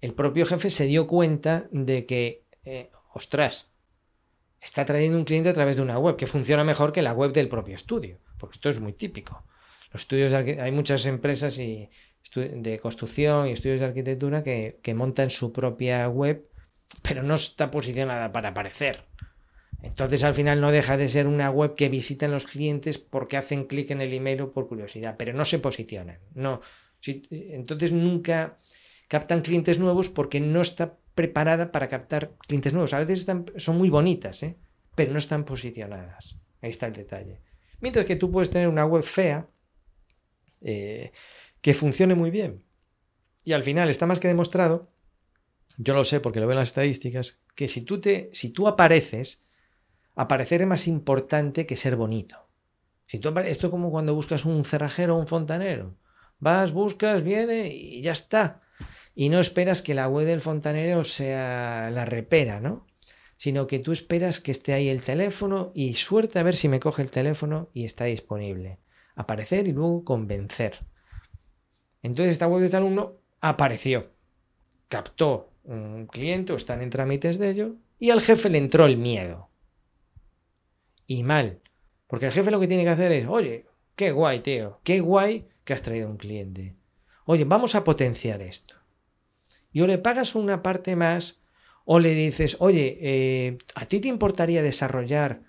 el 0.00 0.14
propio 0.14 0.46
jefe 0.46 0.70
se 0.70 0.86
dio 0.86 1.06
cuenta 1.06 1.68
de 1.70 2.06
que, 2.06 2.44
eh, 2.64 2.90
ostras, 3.12 3.70
está 4.60 4.84
trayendo 4.84 5.18
un 5.18 5.24
cliente 5.24 5.48
a 5.48 5.54
través 5.54 5.76
de 5.76 5.82
una 5.82 5.98
web 5.98 6.16
que 6.16 6.26
funciona 6.26 6.64
mejor 6.64 6.92
que 6.92 7.02
la 7.02 7.12
web 7.12 7.32
del 7.32 7.48
propio 7.48 7.74
estudio, 7.74 8.18
porque 8.38 8.56
esto 8.56 8.68
es 8.68 8.80
muy 8.80 8.92
típico. 8.92 9.44
Los 9.92 10.02
estudios 10.02 10.32
hay 10.32 10.72
muchas 10.72 11.04
empresas 11.06 11.56
de 11.56 12.80
construcción 12.80 13.48
y 13.48 13.52
estudios 13.52 13.80
de 13.80 13.86
arquitectura 13.86 14.42
que, 14.42 14.94
montan 14.94 15.30
su 15.30 15.52
propia 15.52 16.08
web, 16.08 16.48
pero 17.02 17.22
no 17.22 17.34
está 17.34 17.70
posicionada 17.70 18.32
para 18.32 18.50
aparecer. 18.50 19.04
Entonces 19.82 20.22
al 20.24 20.34
final 20.34 20.60
no 20.60 20.70
deja 20.70 20.96
de 20.96 21.08
ser 21.08 21.26
una 21.26 21.50
web 21.50 21.74
que 21.74 21.88
visitan 21.88 22.30
los 22.30 22.46
clientes 22.46 22.98
porque 22.98 23.38
hacen 23.38 23.64
clic 23.64 23.90
en 23.90 24.02
el 24.02 24.12
email 24.12 24.42
o 24.42 24.52
por 24.52 24.68
curiosidad, 24.68 25.16
pero 25.18 25.32
no 25.32 25.44
se 25.44 25.58
posicionan. 25.58 26.18
No. 26.34 26.60
entonces 27.02 27.90
nunca 27.92 28.58
captan 29.10 29.40
clientes 29.40 29.80
nuevos 29.80 30.08
porque 30.08 30.38
no 30.38 30.62
está 30.62 30.96
preparada 31.16 31.72
para 31.72 31.88
captar 31.88 32.36
clientes 32.46 32.72
nuevos. 32.72 32.94
A 32.94 33.00
veces 33.00 33.26
son 33.56 33.76
muy 33.76 33.90
bonitas, 33.90 34.44
¿eh? 34.44 34.56
pero 34.94 35.10
no 35.10 35.18
están 35.18 35.44
posicionadas. 35.44 36.36
Ahí 36.62 36.70
está 36.70 36.86
el 36.86 36.92
detalle. 36.92 37.40
Mientras 37.80 38.06
que 38.06 38.14
tú 38.14 38.30
puedes 38.30 38.50
tener 38.50 38.68
una 38.68 38.84
web 38.84 39.02
fea 39.02 39.48
eh, 40.60 41.10
que 41.60 41.74
funcione 41.74 42.14
muy 42.14 42.30
bien. 42.30 42.62
Y 43.42 43.52
al 43.52 43.64
final 43.64 43.90
está 43.90 44.06
más 44.06 44.20
que 44.20 44.28
demostrado, 44.28 44.92
yo 45.76 45.92
lo 45.92 46.04
sé 46.04 46.20
porque 46.20 46.38
lo 46.38 46.46
veo 46.46 46.52
en 46.52 46.60
las 46.60 46.68
estadísticas, 46.68 47.40
que 47.56 47.66
si 47.66 47.82
tú, 47.82 47.98
te, 47.98 48.30
si 48.32 48.50
tú 48.50 48.68
apareces, 48.68 49.42
aparecer 50.14 50.60
es 50.62 50.68
más 50.68 50.86
importante 50.86 51.66
que 51.66 51.74
ser 51.74 51.96
bonito. 51.96 52.36
Si 53.06 53.18
tú 53.18 53.30
esto 53.40 53.66
es 53.66 53.70
como 53.72 53.90
cuando 53.90 54.14
buscas 54.14 54.44
un 54.44 54.64
cerrajero 54.64 55.16
o 55.16 55.18
un 55.18 55.26
fontanero. 55.26 55.96
Vas, 56.38 56.70
buscas, 56.70 57.24
viene 57.24 57.74
y 57.74 58.02
ya 58.02 58.12
está. 58.12 58.62
Y 59.14 59.28
no 59.28 59.40
esperas 59.40 59.82
que 59.82 59.94
la 59.94 60.08
web 60.08 60.26
del 60.26 60.40
fontanero 60.40 61.04
sea 61.04 61.90
la 61.90 62.04
repera, 62.04 62.60
¿no? 62.60 62.86
Sino 63.36 63.66
que 63.66 63.78
tú 63.78 63.92
esperas 63.92 64.40
que 64.40 64.52
esté 64.52 64.72
ahí 64.72 64.88
el 64.88 65.02
teléfono 65.02 65.72
y 65.74 65.94
suerte 65.94 66.38
a 66.38 66.42
ver 66.42 66.54
si 66.54 66.68
me 66.68 66.80
coge 66.80 67.02
el 67.02 67.10
teléfono 67.10 67.70
y 67.74 67.84
está 67.84 68.04
disponible. 68.04 68.78
Aparecer 69.14 69.66
y 69.68 69.72
luego 69.72 70.04
convencer. 70.04 70.86
Entonces 72.02 72.32
esta 72.32 72.48
web 72.48 72.60
de 72.60 72.66
este 72.66 72.76
alumno 72.76 73.16
apareció. 73.40 74.12
Captó 74.88 75.52
un 75.64 76.06
cliente 76.06 76.52
o 76.52 76.56
están 76.56 76.82
en 76.82 76.90
trámites 76.90 77.38
de 77.38 77.50
ello 77.50 77.76
y 77.98 78.10
al 78.10 78.20
jefe 78.20 78.48
le 78.48 78.58
entró 78.58 78.86
el 78.86 78.96
miedo. 78.96 79.50
Y 81.06 81.22
mal. 81.22 81.60
Porque 82.06 82.26
el 82.26 82.32
jefe 82.32 82.50
lo 82.50 82.60
que 82.60 82.68
tiene 82.68 82.84
que 82.84 82.90
hacer 82.90 83.12
es, 83.12 83.26
oye, 83.28 83.66
qué 83.94 84.12
guay, 84.12 84.40
tío, 84.40 84.80
qué 84.82 85.00
guay 85.00 85.48
que 85.64 85.74
has 85.74 85.82
traído 85.82 86.08
un 86.08 86.16
cliente. 86.16 86.76
Oye, 87.30 87.44
vamos 87.44 87.76
a 87.76 87.84
potenciar 87.84 88.42
esto. 88.42 88.74
Y 89.70 89.82
o 89.82 89.86
le 89.86 89.98
pagas 89.98 90.34
una 90.34 90.64
parte 90.64 90.96
más 90.96 91.44
o 91.84 92.00
le 92.00 92.12
dices, 92.12 92.56
oye, 92.58 92.98
eh, 93.00 93.58
¿a 93.76 93.86
ti 93.86 94.00
te 94.00 94.08
importaría 94.08 94.62
desarrollar, 94.62 95.44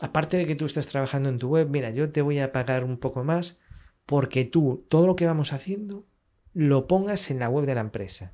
aparte 0.00 0.36
de 0.36 0.46
que 0.46 0.54
tú 0.54 0.64
estás 0.64 0.86
trabajando 0.86 1.28
en 1.28 1.40
tu 1.40 1.48
web, 1.48 1.68
mira, 1.68 1.90
yo 1.90 2.12
te 2.12 2.22
voy 2.22 2.38
a 2.38 2.52
pagar 2.52 2.84
un 2.84 2.98
poco 2.98 3.24
más 3.24 3.60
porque 4.06 4.44
tú 4.44 4.86
todo 4.88 5.08
lo 5.08 5.16
que 5.16 5.26
vamos 5.26 5.52
haciendo 5.52 6.06
lo 6.52 6.86
pongas 6.86 7.28
en 7.32 7.40
la 7.40 7.48
web 7.48 7.66
de 7.66 7.74
la 7.74 7.80
empresa. 7.80 8.32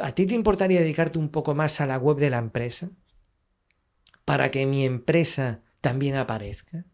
¿A 0.00 0.14
ti 0.14 0.26
te 0.26 0.34
importaría 0.34 0.78
dedicarte 0.78 1.18
un 1.18 1.30
poco 1.30 1.56
más 1.56 1.80
a 1.80 1.86
la 1.86 1.98
web 1.98 2.18
de 2.18 2.30
la 2.30 2.38
empresa? 2.38 2.90
Para 4.24 4.52
que 4.52 4.64
mi 4.64 4.84
empresa 4.84 5.64
también 5.80 6.14
aparezca. 6.14 6.84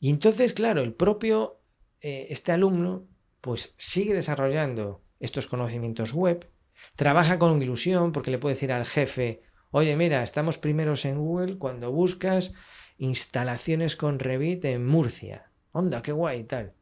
Y 0.00 0.08
entonces, 0.08 0.54
claro, 0.54 0.80
el 0.80 0.94
propio, 0.94 1.60
eh, 2.00 2.28
este 2.30 2.50
alumno, 2.50 3.06
pues 3.48 3.74
sigue 3.78 4.12
desarrollando 4.12 5.00
estos 5.20 5.46
conocimientos 5.46 6.12
web, 6.12 6.50
trabaja 6.96 7.38
con 7.38 7.62
ilusión 7.62 8.12
porque 8.12 8.30
le 8.30 8.36
puede 8.36 8.56
decir 8.56 8.72
al 8.72 8.84
jefe, 8.84 9.40
oye, 9.70 9.96
mira, 9.96 10.22
estamos 10.22 10.58
primeros 10.58 11.06
en 11.06 11.16
Google 11.16 11.56
cuando 11.56 11.90
buscas 11.90 12.52
instalaciones 12.98 13.96
con 13.96 14.18
Revit 14.18 14.66
en 14.66 14.84
Murcia. 14.84 15.50
Onda, 15.72 16.02
qué 16.02 16.12
guay 16.12 16.40
y 16.40 16.44
tal. 16.44 16.74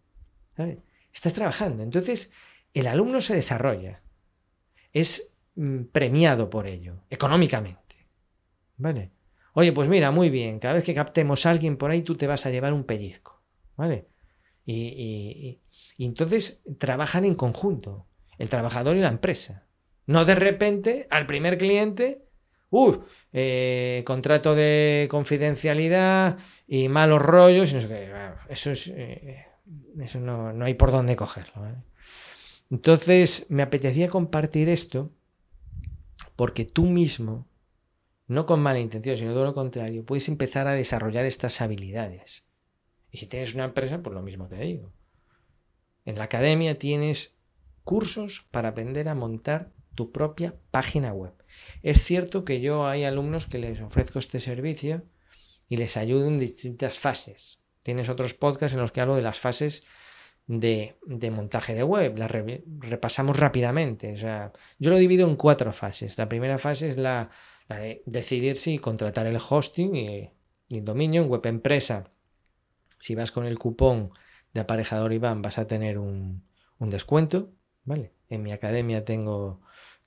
Estás 1.12 1.34
trabajando. 1.34 1.84
Entonces, 1.84 2.32
el 2.74 2.88
alumno 2.88 3.20
se 3.20 3.36
desarrolla. 3.36 4.02
Es 4.92 5.34
mm, 5.54 5.84
premiado 5.92 6.50
por 6.50 6.66
ello, 6.66 7.04
económicamente. 7.10 8.08
¿Vale? 8.76 9.12
Oye, 9.52 9.70
pues 9.72 9.88
mira, 9.88 10.10
muy 10.10 10.30
bien, 10.30 10.58
cada 10.58 10.74
vez 10.74 10.82
que 10.82 10.94
captemos 10.94 11.46
a 11.46 11.50
alguien 11.50 11.76
por 11.76 11.92
ahí, 11.92 12.02
tú 12.02 12.16
te 12.16 12.26
vas 12.26 12.44
a 12.44 12.50
llevar 12.50 12.72
un 12.72 12.82
pellizco. 12.82 13.40
¿Vale? 13.76 14.08
Y, 14.66 15.60
entonces 15.98 16.62
trabajan 16.78 17.24
en 17.24 17.34
conjunto, 17.34 18.06
el 18.38 18.48
trabajador 18.48 18.96
y 18.96 19.00
la 19.00 19.08
empresa. 19.08 19.66
No 20.06 20.24
de 20.24 20.34
repente, 20.34 21.06
al 21.10 21.26
primer 21.26 21.58
cliente, 21.58 22.26
¡uh! 22.70 22.98
contrato 24.04 24.54
de 24.54 25.08
confidencialidad 25.10 26.38
y 26.66 26.88
malos 26.88 27.22
rollos. 27.22 27.72
Eso 27.72 28.70
es. 28.70 28.88
Eh, 28.88 29.46
eso 30.00 30.20
no, 30.20 30.52
no, 30.52 30.64
hay 30.64 30.74
por 30.74 30.92
dónde 30.92 31.16
cogerlo. 31.16 31.66
Entonces, 32.70 33.46
me 33.48 33.62
apetecía 33.62 34.08
compartir 34.08 34.68
esto 34.68 35.12
porque 36.36 36.64
tú 36.64 36.84
mismo, 36.84 37.48
no 38.26 38.46
con 38.46 38.60
mala 38.60 38.80
intención, 38.80 39.16
sino 39.16 39.32
todo 39.32 39.44
lo 39.44 39.54
contrario, 39.54 40.04
puedes 40.04 40.28
empezar 40.28 40.68
a 40.68 40.74
desarrollar 40.74 41.24
estas 41.24 41.60
habilidades. 41.60 42.44
Y 43.10 43.18
si 43.18 43.26
tienes 43.26 43.54
una 43.54 43.64
empresa, 43.64 44.02
pues 44.02 44.14
lo 44.14 44.22
mismo 44.22 44.46
te 44.46 44.56
digo. 44.56 44.92
En 46.06 46.16
la 46.16 46.24
academia 46.24 46.78
tienes 46.78 47.34
cursos 47.84 48.46
para 48.50 48.70
aprender 48.70 49.08
a 49.08 49.14
montar 49.14 49.72
tu 49.94 50.12
propia 50.12 50.54
página 50.70 51.12
web. 51.12 51.34
Es 51.82 52.02
cierto 52.02 52.44
que 52.44 52.60
yo 52.60 52.86
hay 52.86 53.04
alumnos 53.04 53.46
que 53.46 53.58
les 53.58 53.80
ofrezco 53.80 54.18
este 54.18 54.40
servicio 54.40 55.02
y 55.68 55.76
les 55.76 55.96
ayudo 55.96 56.28
en 56.28 56.38
distintas 56.38 56.98
fases. 56.98 57.60
Tienes 57.82 58.08
otros 58.08 58.34
podcasts 58.34 58.74
en 58.74 58.80
los 58.80 58.92
que 58.92 59.00
hablo 59.00 59.16
de 59.16 59.22
las 59.22 59.38
fases 59.40 59.84
de, 60.46 60.96
montaje 61.32 61.74
de 61.74 61.82
web. 61.82 62.16
Las 62.16 62.30
repasamos 62.30 63.38
rápidamente. 63.38 64.12
O 64.12 64.16
sea, 64.16 64.52
yo 64.78 64.90
lo 64.90 64.98
divido 64.98 65.28
en 65.28 65.36
cuatro 65.36 65.72
fases. 65.72 66.18
La 66.18 66.28
primera 66.28 66.58
fase 66.58 66.88
es 66.88 66.96
la, 66.96 67.30
de 67.68 68.02
decidir 68.06 68.56
si 68.58 68.78
contratar 68.78 69.26
el 69.26 69.38
hosting 69.38 69.96
y, 69.96 70.30
el 70.70 70.84
dominio 70.84 71.22
en 71.22 71.28
web 71.28 71.46
empresa. 71.46 72.10
Si 72.98 73.14
vas 73.14 73.30
con 73.30 73.46
el 73.46 73.58
cupón 73.58 74.10
de 74.56 74.62
aparejador 74.62 75.12
Iván 75.12 75.42
vas 75.42 75.58
a 75.58 75.66
tener 75.66 75.98
un, 75.98 76.42
un 76.78 76.90
descuento. 76.90 77.52
¿Vale? 77.84 78.12
En 78.28 78.42
mi 78.42 78.50
academia 78.50 79.04
tengo, 79.04 79.60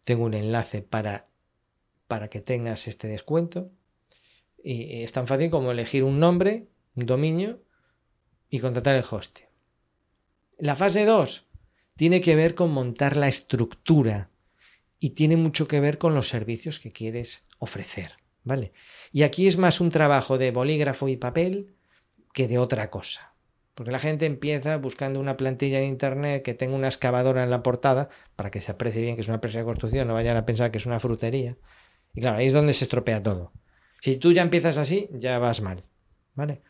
tengo 0.03 0.25
un 0.25 0.33
enlace 0.33 0.81
para, 0.81 1.29
para 2.07 2.29
que 2.29 2.41
tengas 2.41 2.87
este 2.87 3.07
descuento. 3.07 3.71
Y 4.61 5.03
es 5.03 5.13
tan 5.13 5.27
fácil 5.27 5.49
como 5.49 5.71
elegir 5.71 6.03
un 6.03 6.19
nombre, 6.19 6.67
un 6.95 7.05
dominio 7.05 7.63
y 8.49 8.59
contratar 8.59 8.95
el 8.95 9.05
hosting. 9.09 9.45
La 10.57 10.75
fase 10.75 11.05
2 11.05 11.47
tiene 11.95 12.19
que 12.19 12.35
ver 12.35 12.55
con 12.55 12.71
montar 12.71 13.15
la 13.15 13.29
estructura 13.29 14.29
y 14.99 15.11
tiene 15.11 15.37
mucho 15.37 15.69
que 15.69 15.79
ver 15.79 15.97
con 15.97 16.13
los 16.13 16.27
servicios 16.27 16.79
que 16.79 16.91
quieres 16.91 17.45
ofrecer, 17.57 18.17
¿vale? 18.43 18.73
Y 19.13 19.23
aquí 19.23 19.47
es 19.47 19.57
más 19.57 19.79
un 19.79 19.89
trabajo 19.89 20.37
de 20.37 20.51
bolígrafo 20.51 21.07
y 21.07 21.15
papel 21.15 21.75
que 22.33 22.49
de 22.49 22.57
otra 22.57 22.89
cosa. 22.89 23.28
Porque 23.79 23.91
la 23.91 23.99
gente 23.99 24.25
empieza 24.25 24.75
buscando 24.75 25.21
una 25.21 25.37
plantilla 25.37 25.77
en 25.77 25.85
internet 25.85 26.43
que 26.43 26.53
tenga 26.53 26.75
una 26.75 26.89
excavadora 26.89 27.45
en 27.45 27.49
la 27.49 27.63
portada 27.63 28.09
para 28.35 28.51
que 28.51 28.59
se 28.59 28.71
aprecie 28.71 29.01
bien 29.01 29.15
que 29.15 29.21
es 29.21 29.29
una 29.29 29.35
empresa 29.35 29.59
de 29.59 29.63
construcción, 29.63 30.05
no 30.05 30.15
vayan 30.15 30.35
a 30.35 30.45
pensar 30.45 30.69
que 30.69 30.79
es 30.79 30.85
una 30.85 30.99
frutería. 30.99 31.55
Y 32.13 32.19
claro, 32.19 32.39
ahí 32.39 32.47
es 32.47 32.51
donde 32.51 32.73
se 32.73 32.83
estropea 32.83 33.23
todo. 33.23 33.53
Si 34.01 34.17
tú 34.17 34.33
ya 34.33 34.41
empiezas 34.41 34.77
así, 34.77 35.07
ya 35.13 35.39
vas 35.39 35.61
mal, 35.61 35.85
¿vale? 36.33 36.61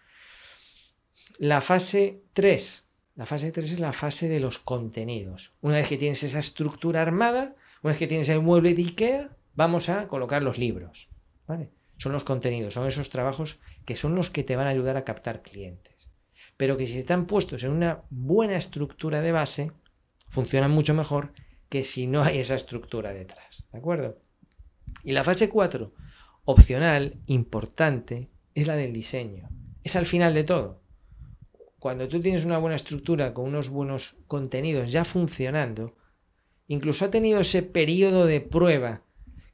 La 1.39 1.61
fase 1.61 2.21
3. 2.33 2.85
La 3.15 3.25
fase 3.25 3.51
3 3.51 3.71
es 3.71 3.79
la 3.79 3.91
fase 3.91 4.29
de 4.29 4.39
los 4.39 4.59
contenidos. 4.59 5.55
Una 5.61 5.77
vez 5.77 5.89
que 5.89 5.97
tienes 5.97 6.21
esa 6.21 6.37
estructura 6.37 7.01
armada, 7.01 7.55
una 7.81 7.93
vez 7.93 7.97
que 7.97 8.05
tienes 8.05 8.29
el 8.29 8.41
mueble 8.41 8.75
de 8.75 8.83
IKEA, 8.83 9.35
vamos 9.55 9.89
a 9.89 10.07
colocar 10.07 10.43
los 10.43 10.59
libros. 10.59 11.09
¿vale? 11.47 11.71
Son 11.97 12.11
los 12.11 12.23
contenidos, 12.23 12.75
son 12.75 12.85
esos 12.85 13.09
trabajos 13.09 13.59
que 13.83 13.95
son 13.95 14.13
los 14.13 14.29
que 14.29 14.43
te 14.43 14.55
van 14.55 14.67
a 14.67 14.69
ayudar 14.69 14.95
a 14.95 15.05
captar 15.05 15.41
clientes. 15.41 15.98
Pero 16.59 16.75
que 16.75 16.87
si 16.87 16.97
están 16.97 17.25
puestos 17.25 17.63
en 17.63 17.71
una 17.71 18.03
buena 18.09 18.57
estructura 18.57 19.21
de 19.21 19.31
base, 19.31 19.71
funcionan 20.27 20.71
mucho 20.71 20.93
mejor 20.93 21.31
que 21.69 21.83
si 21.83 22.05
no 22.05 22.21
hay 22.21 22.39
esa 22.39 22.55
estructura 22.55 23.13
detrás. 23.13 23.69
¿De 23.71 23.79
acuerdo? 23.79 24.19
Y 25.03 25.13
la 25.13 25.23
fase 25.23 25.47
4, 25.47 25.93
opcional, 26.43 27.21
importante, 27.27 28.29
es 28.55 28.67
la 28.67 28.75
del 28.75 28.91
diseño. 28.91 29.47
Es 29.85 29.95
al 29.95 30.05
final 30.05 30.33
de 30.33 30.43
todo 30.43 30.81
cuando 31.79 32.09
tú 32.09 32.21
tienes 32.21 32.45
una 32.45 32.57
buena 32.57 32.75
estructura 32.75 33.33
con 33.33 33.45
unos 33.45 33.69
buenos 33.69 34.17
contenidos 34.27 34.91
ya 34.91 35.05
funcionando, 35.05 35.95
incluso 36.67 37.05
ha 37.05 37.11
tenido 37.11 37.39
ese 37.39 37.63
periodo 37.63 38.25
de 38.25 38.41
prueba 38.41 39.03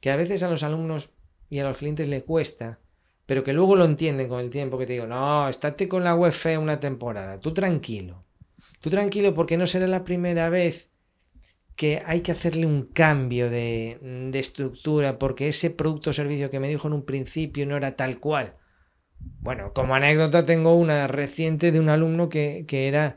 que 0.00 0.10
a 0.10 0.16
veces 0.16 0.42
a 0.42 0.50
los 0.50 0.64
alumnos 0.64 1.10
y 1.48 1.60
a 1.60 1.64
los 1.64 1.78
clientes 1.78 2.08
le 2.08 2.24
cuesta, 2.24 2.80
pero 3.26 3.44
que 3.44 3.52
luego 3.52 3.76
lo 3.76 3.84
entienden 3.84 4.28
con 4.28 4.40
el 4.40 4.50
tiempo, 4.50 4.78
que 4.78 4.86
te 4.86 4.94
digo, 4.94 5.06
no, 5.06 5.48
estate 5.48 5.88
con 5.88 6.04
la 6.04 6.14
web 6.14 6.32
fea 6.32 6.58
una 6.58 6.80
temporada, 6.80 7.40
tú 7.40 7.52
tranquilo, 7.52 8.24
tú 8.80 8.90
tranquilo 8.90 9.34
porque 9.34 9.56
no 9.56 9.66
será 9.66 9.86
la 9.86 10.04
primera 10.04 10.48
vez 10.48 10.90
que 11.76 12.02
hay 12.06 12.22
que 12.22 12.32
hacerle 12.32 12.66
un 12.66 12.84
cambio 12.86 13.50
de, 13.50 13.98
de 14.30 14.38
estructura 14.38 15.18
porque 15.18 15.48
ese 15.48 15.70
producto 15.70 16.10
o 16.10 16.12
servicio 16.12 16.50
que 16.50 16.60
me 16.60 16.68
dijo 16.68 16.88
en 16.88 16.94
un 16.94 17.04
principio 17.04 17.66
no 17.66 17.76
era 17.76 17.96
tal 17.96 18.18
cual 18.18 18.54
bueno, 19.40 19.72
como 19.72 19.94
anécdota 19.94 20.44
tengo 20.44 20.74
una 20.74 21.06
reciente 21.06 21.72
de 21.72 21.80
un 21.80 21.88
alumno 21.88 22.28
que, 22.28 22.64
era, 22.68 23.16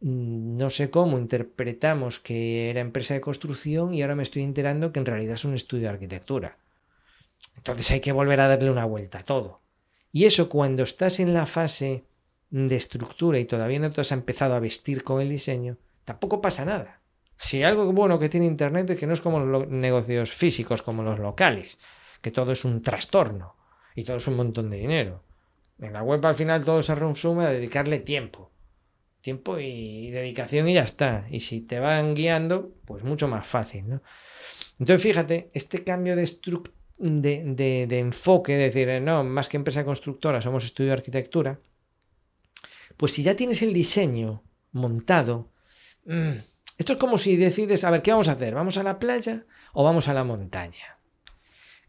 mm, 0.00 0.56
no 0.56 0.70
sé 0.70 0.90
cómo, 0.90 1.18
interpretamos 1.18 2.20
que 2.20 2.70
era 2.70 2.80
empresa 2.80 3.14
de 3.14 3.20
construcción 3.20 3.94
y 3.94 4.02
ahora 4.02 4.14
me 4.14 4.22
estoy 4.22 4.42
enterando 4.42 4.92
que 4.92 5.00
en 5.00 5.06
realidad 5.06 5.34
es 5.34 5.44
un 5.44 5.54
estudio 5.54 5.84
de 5.84 5.90
arquitectura. 5.90 6.58
Entonces 7.56 7.90
hay 7.90 8.00
que 8.00 8.12
volver 8.12 8.40
a 8.40 8.48
darle 8.48 8.70
una 8.70 8.84
vuelta 8.84 9.18
a 9.18 9.22
todo. 9.22 9.60
Y 10.12 10.24
eso 10.24 10.48
cuando 10.48 10.82
estás 10.82 11.20
en 11.20 11.34
la 11.34 11.46
fase 11.46 12.04
de 12.50 12.76
estructura 12.76 13.38
y 13.38 13.44
todavía 13.44 13.78
no 13.78 13.90
te 13.90 14.00
has 14.00 14.12
empezado 14.12 14.54
a 14.54 14.60
vestir 14.60 15.04
con 15.04 15.20
el 15.20 15.28
diseño, 15.28 15.78
tampoco 16.04 16.40
pasa 16.40 16.64
nada. 16.64 17.00
Si 17.38 17.62
algo 17.62 17.92
bueno 17.92 18.18
que 18.18 18.28
tiene 18.28 18.46
Internet 18.46 18.88
es 18.90 18.98
que 18.98 19.06
no 19.06 19.12
es 19.12 19.20
como 19.20 19.40
los 19.40 19.68
negocios 19.68 20.32
físicos, 20.32 20.82
como 20.82 21.02
los 21.02 21.18
locales, 21.18 21.78
que 22.22 22.30
todo 22.30 22.52
es 22.52 22.64
un 22.64 22.82
trastorno 22.82 23.56
y 23.94 24.04
todo 24.04 24.16
es 24.16 24.26
un 24.26 24.36
montón 24.36 24.70
de 24.70 24.78
dinero. 24.78 25.22
En 25.78 25.92
la 25.92 26.02
web 26.02 26.24
al 26.24 26.34
final 26.34 26.64
todo 26.64 26.82
se 26.82 26.94
resume 26.94 27.44
a 27.44 27.50
dedicarle 27.50 27.98
tiempo. 27.98 28.50
Tiempo 29.20 29.58
y 29.58 30.10
dedicación 30.10 30.68
y 30.68 30.74
ya 30.74 30.84
está. 30.84 31.26
Y 31.30 31.40
si 31.40 31.60
te 31.60 31.80
van 31.80 32.14
guiando, 32.14 32.72
pues 32.84 33.02
mucho 33.02 33.28
más 33.28 33.46
fácil, 33.46 33.88
¿no? 33.88 34.02
Entonces, 34.78 35.02
fíjate, 35.02 35.50
este 35.52 35.84
cambio 35.84 36.16
de, 36.16 36.22
de, 36.98 37.86
de, 37.86 37.98
enfoque, 37.98 38.56
de 38.56 38.70
decir, 38.70 39.02
no, 39.02 39.24
más 39.24 39.48
que 39.48 39.56
empresa 39.56 39.84
constructora, 39.84 40.40
somos 40.40 40.64
estudio 40.64 40.88
de 40.88 40.94
arquitectura, 40.94 41.60
pues 42.96 43.12
si 43.12 43.22
ya 43.22 43.36
tienes 43.36 43.62
el 43.62 43.72
diseño 43.72 44.42
montado, 44.72 45.50
mm, 46.04 46.32
esto 46.78 46.92
es 46.94 46.98
como 46.98 47.18
si 47.18 47.36
decides, 47.36 47.84
a 47.84 47.90
ver, 47.90 48.02
¿qué 48.02 48.12
vamos 48.12 48.28
a 48.28 48.32
hacer? 48.32 48.54
¿Vamos 48.54 48.78
a 48.78 48.82
la 48.82 48.98
playa 48.98 49.44
o 49.72 49.84
vamos 49.84 50.08
a 50.08 50.14
la 50.14 50.24
montaña? 50.24 50.98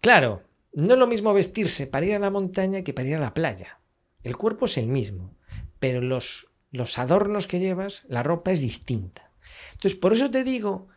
Claro, 0.01 0.43
no 0.73 0.93
es 0.93 0.99
lo 0.99 1.07
mismo 1.07 1.33
vestirse 1.33 1.87
para 1.87 2.05
ir 2.05 2.15
a 2.15 2.19
la 2.19 2.29
montaña 2.29 2.83
que 2.83 2.93
para 2.93 3.07
ir 3.07 3.15
a 3.15 3.19
la 3.19 3.33
playa. 3.33 3.79
El 4.23 4.37
cuerpo 4.37 4.65
es 4.65 4.77
el 4.77 4.87
mismo, 4.87 5.35
pero 5.79 6.01
los, 6.01 6.47
los 6.71 6.97
adornos 6.97 7.47
que 7.47 7.59
llevas, 7.59 8.03
la 8.07 8.23
ropa 8.23 8.51
es 8.51 8.61
distinta. 8.61 9.31
Entonces, 9.73 9.97
por 9.99 10.13
eso 10.13 10.29
te 10.29 10.43
digo 10.43 10.87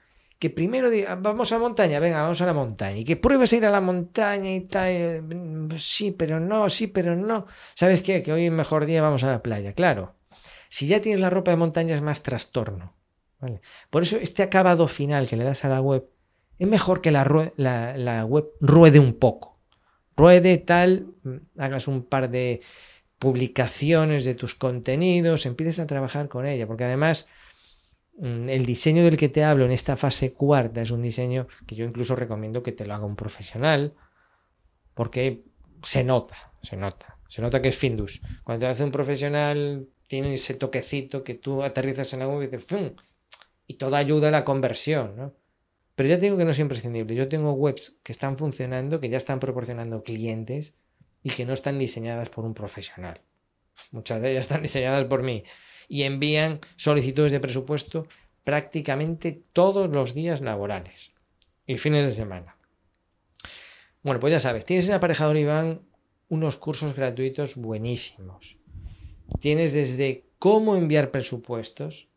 que 0.40 0.48
primero 0.48 0.88
diga, 0.88 1.16
vamos 1.16 1.52
a 1.52 1.56
la 1.56 1.60
montaña, 1.60 2.00
venga, 2.00 2.22
vamos 2.22 2.40
a 2.40 2.46
la 2.46 2.54
montaña, 2.54 2.96
y 2.96 3.04
que 3.04 3.16
pruebes 3.16 3.52
a 3.52 3.56
ir 3.56 3.66
a 3.66 3.70
la 3.70 3.82
montaña 3.82 4.50
y 4.50 4.60
tal, 4.62 5.22
mm, 5.22 5.76
sí, 5.76 6.12
pero 6.12 6.40
no, 6.40 6.70
sí, 6.70 6.86
pero 6.86 7.14
no. 7.14 7.46
¿Sabes 7.74 8.00
qué? 8.00 8.22
Que 8.22 8.32
hoy 8.32 8.46
es 8.46 8.52
mejor 8.52 8.86
día, 8.86 9.02
vamos 9.02 9.22
a 9.22 9.26
la 9.26 9.42
playa, 9.42 9.74
claro. 9.74 10.14
Si 10.70 10.86
ya 10.86 11.02
tienes 11.02 11.20
la 11.20 11.28
ropa 11.28 11.50
de 11.50 11.58
montaña 11.58 11.94
es 11.94 12.00
más 12.00 12.22
trastorno. 12.22 12.94
Por 13.90 14.02
eso 14.02 14.16
este 14.16 14.42
acabado 14.42 14.88
final 14.88 15.28
que 15.28 15.36
le 15.36 15.44
das 15.44 15.64
a 15.64 15.68
la 15.68 15.80
web 15.80 16.08
es 16.58 16.68
mejor 16.68 17.02
que 17.02 17.10
la, 17.10 18.24
web 18.26 18.46
ruede 18.60 18.98
un 18.98 19.12
poco. 19.12 19.58
Ruede 20.16 20.56
tal, 20.56 21.06
mm, 21.22 21.36
hagas 21.58 21.86
un 21.86 22.02
par 22.02 22.30
de 22.30 22.62
publicaciones 23.18 24.24
de 24.24 24.34
tus 24.34 24.54
contenidos, 24.54 25.44
empieces 25.44 25.80
a 25.80 25.86
trabajar 25.86 26.28
con 26.28 26.46
ella, 26.46 26.66
porque 26.66 26.84
además 26.84 27.28
el 28.22 28.66
diseño 28.66 29.02
del 29.02 29.16
que 29.16 29.28
te 29.28 29.44
hablo 29.44 29.64
en 29.64 29.70
esta 29.70 29.96
fase 29.96 30.32
cuarta 30.32 30.82
es 30.82 30.90
un 30.90 31.00
diseño 31.00 31.46
que 31.66 31.74
yo 31.74 31.84
incluso 31.84 32.14
recomiendo 32.14 32.62
que 32.62 32.72
te 32.72 32.84
lo 32.84 32.94
haga 32.94 33.06
un 33.06 33.16
profesional, 33.16 33.94
porque 34.94 35.44
se 35.82 36.04
nota, 36.04 36.52
se 36.62 36.76
nota, 36.76 37.18
se 37.28 37.40
nota 37.40 37.62
que 37.62 37.68
es 37.68 37.76
Findus. 37.76 38.20
Cuando 38.44 38.66
te 38.66 38.72
hace 38.72 38.84
un 38.84 38.90
profesional, 38.90 39.88
tiene 40.06 40.34
ese 40.34 40.54
toquecito 40.54 41.24
que 41.24 41.34
tú 41.34 41.62
aterrizas 41.62 42.12
en 42.12 42.20
la 42.20 42.28
web 42.28 42.42
y 42.42 42.46
dices 42.48 42.66
¡fum! 42.66 42.90
Y 43.66 43.74
todo 43.74 43.96
ayuda 43.96 44.28
a 44.28 44.32
la 44.32 44.44
conversión, 44.44 45.16
¿no? 45.16 45.34
Pero 45.94 46.08
ya 46.08 46.18
tengo 46.18 46.36
que 46.36 46.44
no 46.44 46.50
es 46.50 46.58
imprescindible. 46.58 47.14
Yo 47.14 47.28
tengo 47.28 47.52
webs 47.52 47.98
que 48.02 48.12
están 48.12 48.36
funcionando, 48.36 49.00
que 49.00 49.08
ya 49.08 49.16
están 49.16 49.38
proporcionando 49.38 50.02
clientes 50.02 50.74
y 51.22 51.30
que 51.30 51.44
no 51.44 51.52
están 51.52 51.78
diseñadas 51.78 52.28
por 52.28 52.44
un 52.44 52.54
profesional. 52.54 53.20
Muchas 53.92 54.20
de 54.20 54.32
ellas 54.32 54.42
están 54.42 54.62
diseñadas 54.62 55.04
por 55.06 55.22
mí 55.22 55.44
y 55.90 56.04
envían 56.04 56.60
solicitudes 56.76 57.32
de 57.32 57.40
presupuesto 57.40 58.06
prácticamente 58.44 59.42
todos 59.52 59.90
los 59.90 60.14
días 60.14 60.40
laborales 60.40 61.10
y 61.66 61.76
fines 61.78 62.06
de 62.06 62.12
semana. 62.12 62.56
Bueno, 64.02 64.20
pues 64.20 64.30
ya 64.30 64.40
sabes, 64.40 64.64
tienes 64.64 64.88
en 64.88 64.94
Aparejador 64.94 65.36
Iván 65.36 65.82
unos 66.28 66.56
cursos 66.56 66.94
gratuitos 66.94 67.56
buenísimos. 67.56 68.56
Tienes 69.40 69.72
desde 69.74 70.26
cómo 70.38 70.76
enviar 70.76 71.10
presupuestos, 71.10 72.08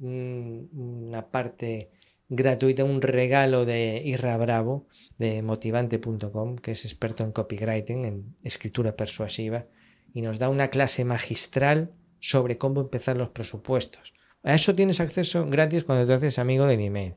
una 0.00 1.28
parte 1.30 1.90
gratuita, 2.28 2.84
un 2.84 3.02
regalo 3.02 3.64
de 3.64 4.02
Irra 4.04 4.36
Bravo 4.36 4.86
de 5.18 5.42
motivante.com, 5.42 6.56
que 6.56 6.70
es 6.72 6.84
experto 6.84 7.24
en 7.24 7.32
copywriting, 7.32 8.04
en 8.04 8.36
escritura 8.42 8.94
persuasiva, 8.94 9.66
y 10.14 10.22
nos 10.22 10.38
da 10.38 10.48
una 10.48 10.68
clase 10.70 11.04
magistral 11.04 11.92
sobre 12.20 12.58
cómo 12.58 12.80
empezar 12.80 13.16
los 13.16 13.30
presupuestos. 13.30 14.14
A 14.42 14.54
eso 14.54 14.74
tienes 14.74 15.00
acceso 15.00 15.46
gratis 15.46 15.84
cuando 15.84 16.06
te 16.06 16.12
haces 16.12 16.38
amigo 16.38 16.66
del 16.66 16.80
email. 16.80 17.14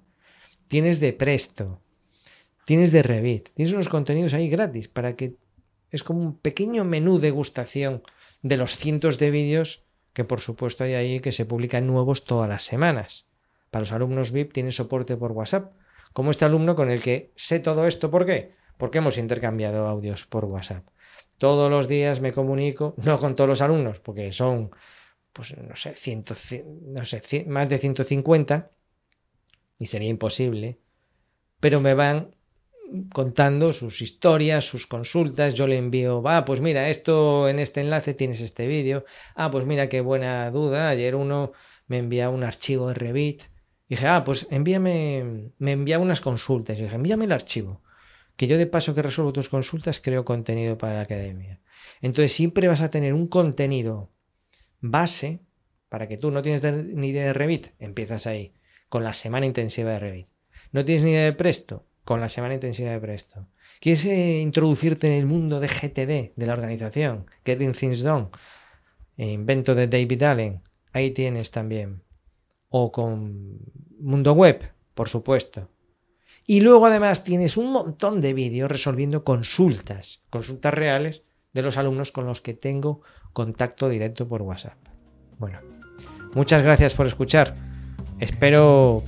Tienes 0.68 1.00
de 1.00 1.14
Presto, 1.14 1.82
tienes 2.66 2.92
de 2.92 3.04
Revit, 3.04 3.50
tienes 3.54 3.74
unos 3.74 3.90
contenidos 3.90 4.34
ahí 4.34 4.50
gratis 4.50 4.88
para 4.88 5.16
que 5.16 5.36
es 5.92 6.04
como 6.04 6.22
un 6.22 6.38
pequeño 6.38 6.86
menú 6.86 7.18
de 7.18 7.28
degustación 7.28 8.04
de 8.42 8.58
los 8.58 8.78
cientos 8.78 9.18
de 9.18 9.32
vídeos 9.32 9.84
que 10.14 10.24
por 10.24 10.42
supuesto 10.42 10.84
hay 10.84 10.94
ahí 10.94 11.20
que 11.20 11.32
se 11.32 11.46
publican 11.46 11.88
nuevos 11.88 12.26
todas 12.26 12.50
las 12.50 12.64
semanas. 12.64 13.28
Para 13.72 13.82
los 13.82 13.92
alumnos 13.92 14.32
VIP 14.32 14.54
tienes 14.54 14.76
soporte 14.76 15.16
por 15.16 15.32
WhatsApp, 15.32 15.74
como 16.14 16.32
este 16.32 16.46
alumno 16.46 16.76
con 16.76 16.90
el 16.90 17.02
que 17.02 17.32
sé 17.36 17.60
todo 17.60 17.88
esto. 17.88 18.10
¿Por 18.12 18.26
qué? 18.26 18.54
Porque 18.78 18.98
hemos 18.98 19.18
intercambiado 19.18 19.88
audios 19.88 20.26
por 20.26 20.46
WhatsApp. 20.46 20.86
Todos 21.40 21.72
los 21.72 21.88
días 21.88 22.20
me 22.20 22.34
comunico, 22.34 22.94
no 22.98 23.18
con 23.18 23.36
todos 23.36 23.50
los 23.50 23.62
alumnos, 23.62 24.02
porque 24.02 24.32
son, 24.34 24.72
pues 25.32 25.56
no 25.58 25.76
sé, 25.76 25.96
no 26.84 27.06
sé 27.06 27.46
más 27.48 27.70
de 27.70 27.78
150, 27.80 28.72
y 29.80 29.88
sería 29.88 30.10
imposible, 30.10 30.80
pero 31.62 31.80
me 31.80 31.94
van 31.94 32.36
contando 33.14 33.72
sus 33.72 34.02
historias, 34.02 34.66
sus 34.66 34.86
consultas, 34.86 35.54
yo 35.54 35.66
le 35.66 35.78
envío, 35.78 36.22
va, 36.22 36.44
pues 36.44 36.60
mira, 36.60 36.90
esto 36.90 37.48
en 37.48 37.60
este 37.60 37.80
enlace 37.80 38.14
tienes 38.14 38.42
este 38.42 38.68
vídeo, 38.68 39.06
ah, 39.36 39.50
pues 39.50 39.66
mira 39.66 39.88
qué 39.88 40.02
buena 40.02 40.52
duda, 40.52 40.90
ayer 40.90 41.16
uno 41.16 41.54
me 41.88 42.00
envía 42.00 42.30
un 42.30 42.44
archivo 42.44 42.90
de 42.90 42.96
Revit, 42.96 43.44
dije, 43.88 44.08
ah, 44.08 44.26
pues 44.26 44.46
envíame, 44.50 45.54
me 45.58 45.72
envía 45.72 46.00
unas 46.00 46.20
consultas, 46.20 46.78
y 46.78 46.82
dije, 46.82 46.96
envíame 46.96 47.24
el 47.26 47.32
archivo 47.32 47.82
que 48.40 48.48
yo 48.48 48.58
de 48.58 48.68
paso 48.68 48.96
que 48.96 49.02
resuelvo 49.02 49.34
tus 49.34 49.50
consultas 49.50 50.00
creo 50.00 50.24
contenido 50.24 50.78
para 50.78 50.94
la 50.94 51.02
academia. 51.02 51.60
Entonces 52.00 52.32
siempre 52.32 52.70
vas 52.70 52.80
a 52.80 52.90
tener 52.90 53.14
un 53.14 53.28
contenido 53.28 54.10
base 54.80 55.42
para 55.90 56.08
que 56.08 56.16
tú 56.16 56.32
no 56.32 56.42
tienes 56.42 56.64
ni 56.64 57.10
idea 57.10 57.26
de 57.26 57.34
Revit, 57.34 57.68
empiezas 57.80 58.28
ahí, 58.28 58.54
con 58.88 59.04
la 59.04 59.14
semana 59.14 59.46
intensiva 59.46 59.92
de 59.92 60.00
Revit. 60.00 60.28
No 60.72 60.86
tienes 60.86 61.04
ni 61.04 61.12
idea 61.12 61.26
de 61.26 61.34
Presto, 61.34 61.86
con 62.06 62.22
la 62.22 62.30
semana 62.30 62.54
intensiva 62.54 62.92
de 62.92 63.02
Presto. 63.02 63.50
¿Quieres 63.82 64.06
eh, 64.06 64.40
introducirte 64.40 65.08
en 65.08 65.20
el 65.20 65.26
mundo 65.26 65.60
de 65.60 65.68
GTD, 65.68 66.32
de 66.38 66.46
la 66.48 66.54
organización? 66.54 67.26
Getting 67.44 67.74
Things 67.74 68.04
Done, 68.04 68.30
invento 69.18 69.76
de 69.76 69.88
David 69.88 70.24
Allen, 70.24 70.62
ahí 70.94 71.12
tienes 71.12 71.52
también. 71.52 72.04
O 72.70 72.94
con 72.94 73.60
Mundo 74.00 74.32
Web, 74.32 74.72
por 74.94 75.10
supuesto. 75.10 75.68
Y 76.50 76.62
luego 76.62 76.88
además 76.88 77.24
tienes 77.24 77.58
un 77.58 77.72
montón 77.72 78.22
de 78.22 78.34
vídeos 78.34 78.72
resolviendo 78.72 79.24
consultas, 79.24 80.24
consultas 80.32 80.74
reales 80.74 81.22
de 81.54 81.62
los 81.62 81.78
alumnos 81.78 82.12
con 82.12 82.26
los 82.26 82.42
que 82.42 82.56
tengo 82.56 83.04
contacto 83.34 83.88
directo 83.88 84.28
por 84.28 84.42
WhatsApp. 84.42 84.80
Bueno, 85.38 85.60
muchas 86.34 86.64
gracias 86.64 86.96
por 86.96 87.06
escuchar. 87.06 87.54
Espero 88.20 89.04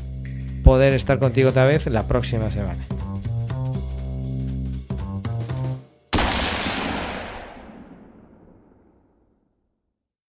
poder 0.64 0.94
estar 0.94 1.18
contigo 1.18 1.50
otra 1.50 1.66
vez 1.66 1.88
la 1.88 2.08
próxima 2.08 2.52
semana. 2.52 2.86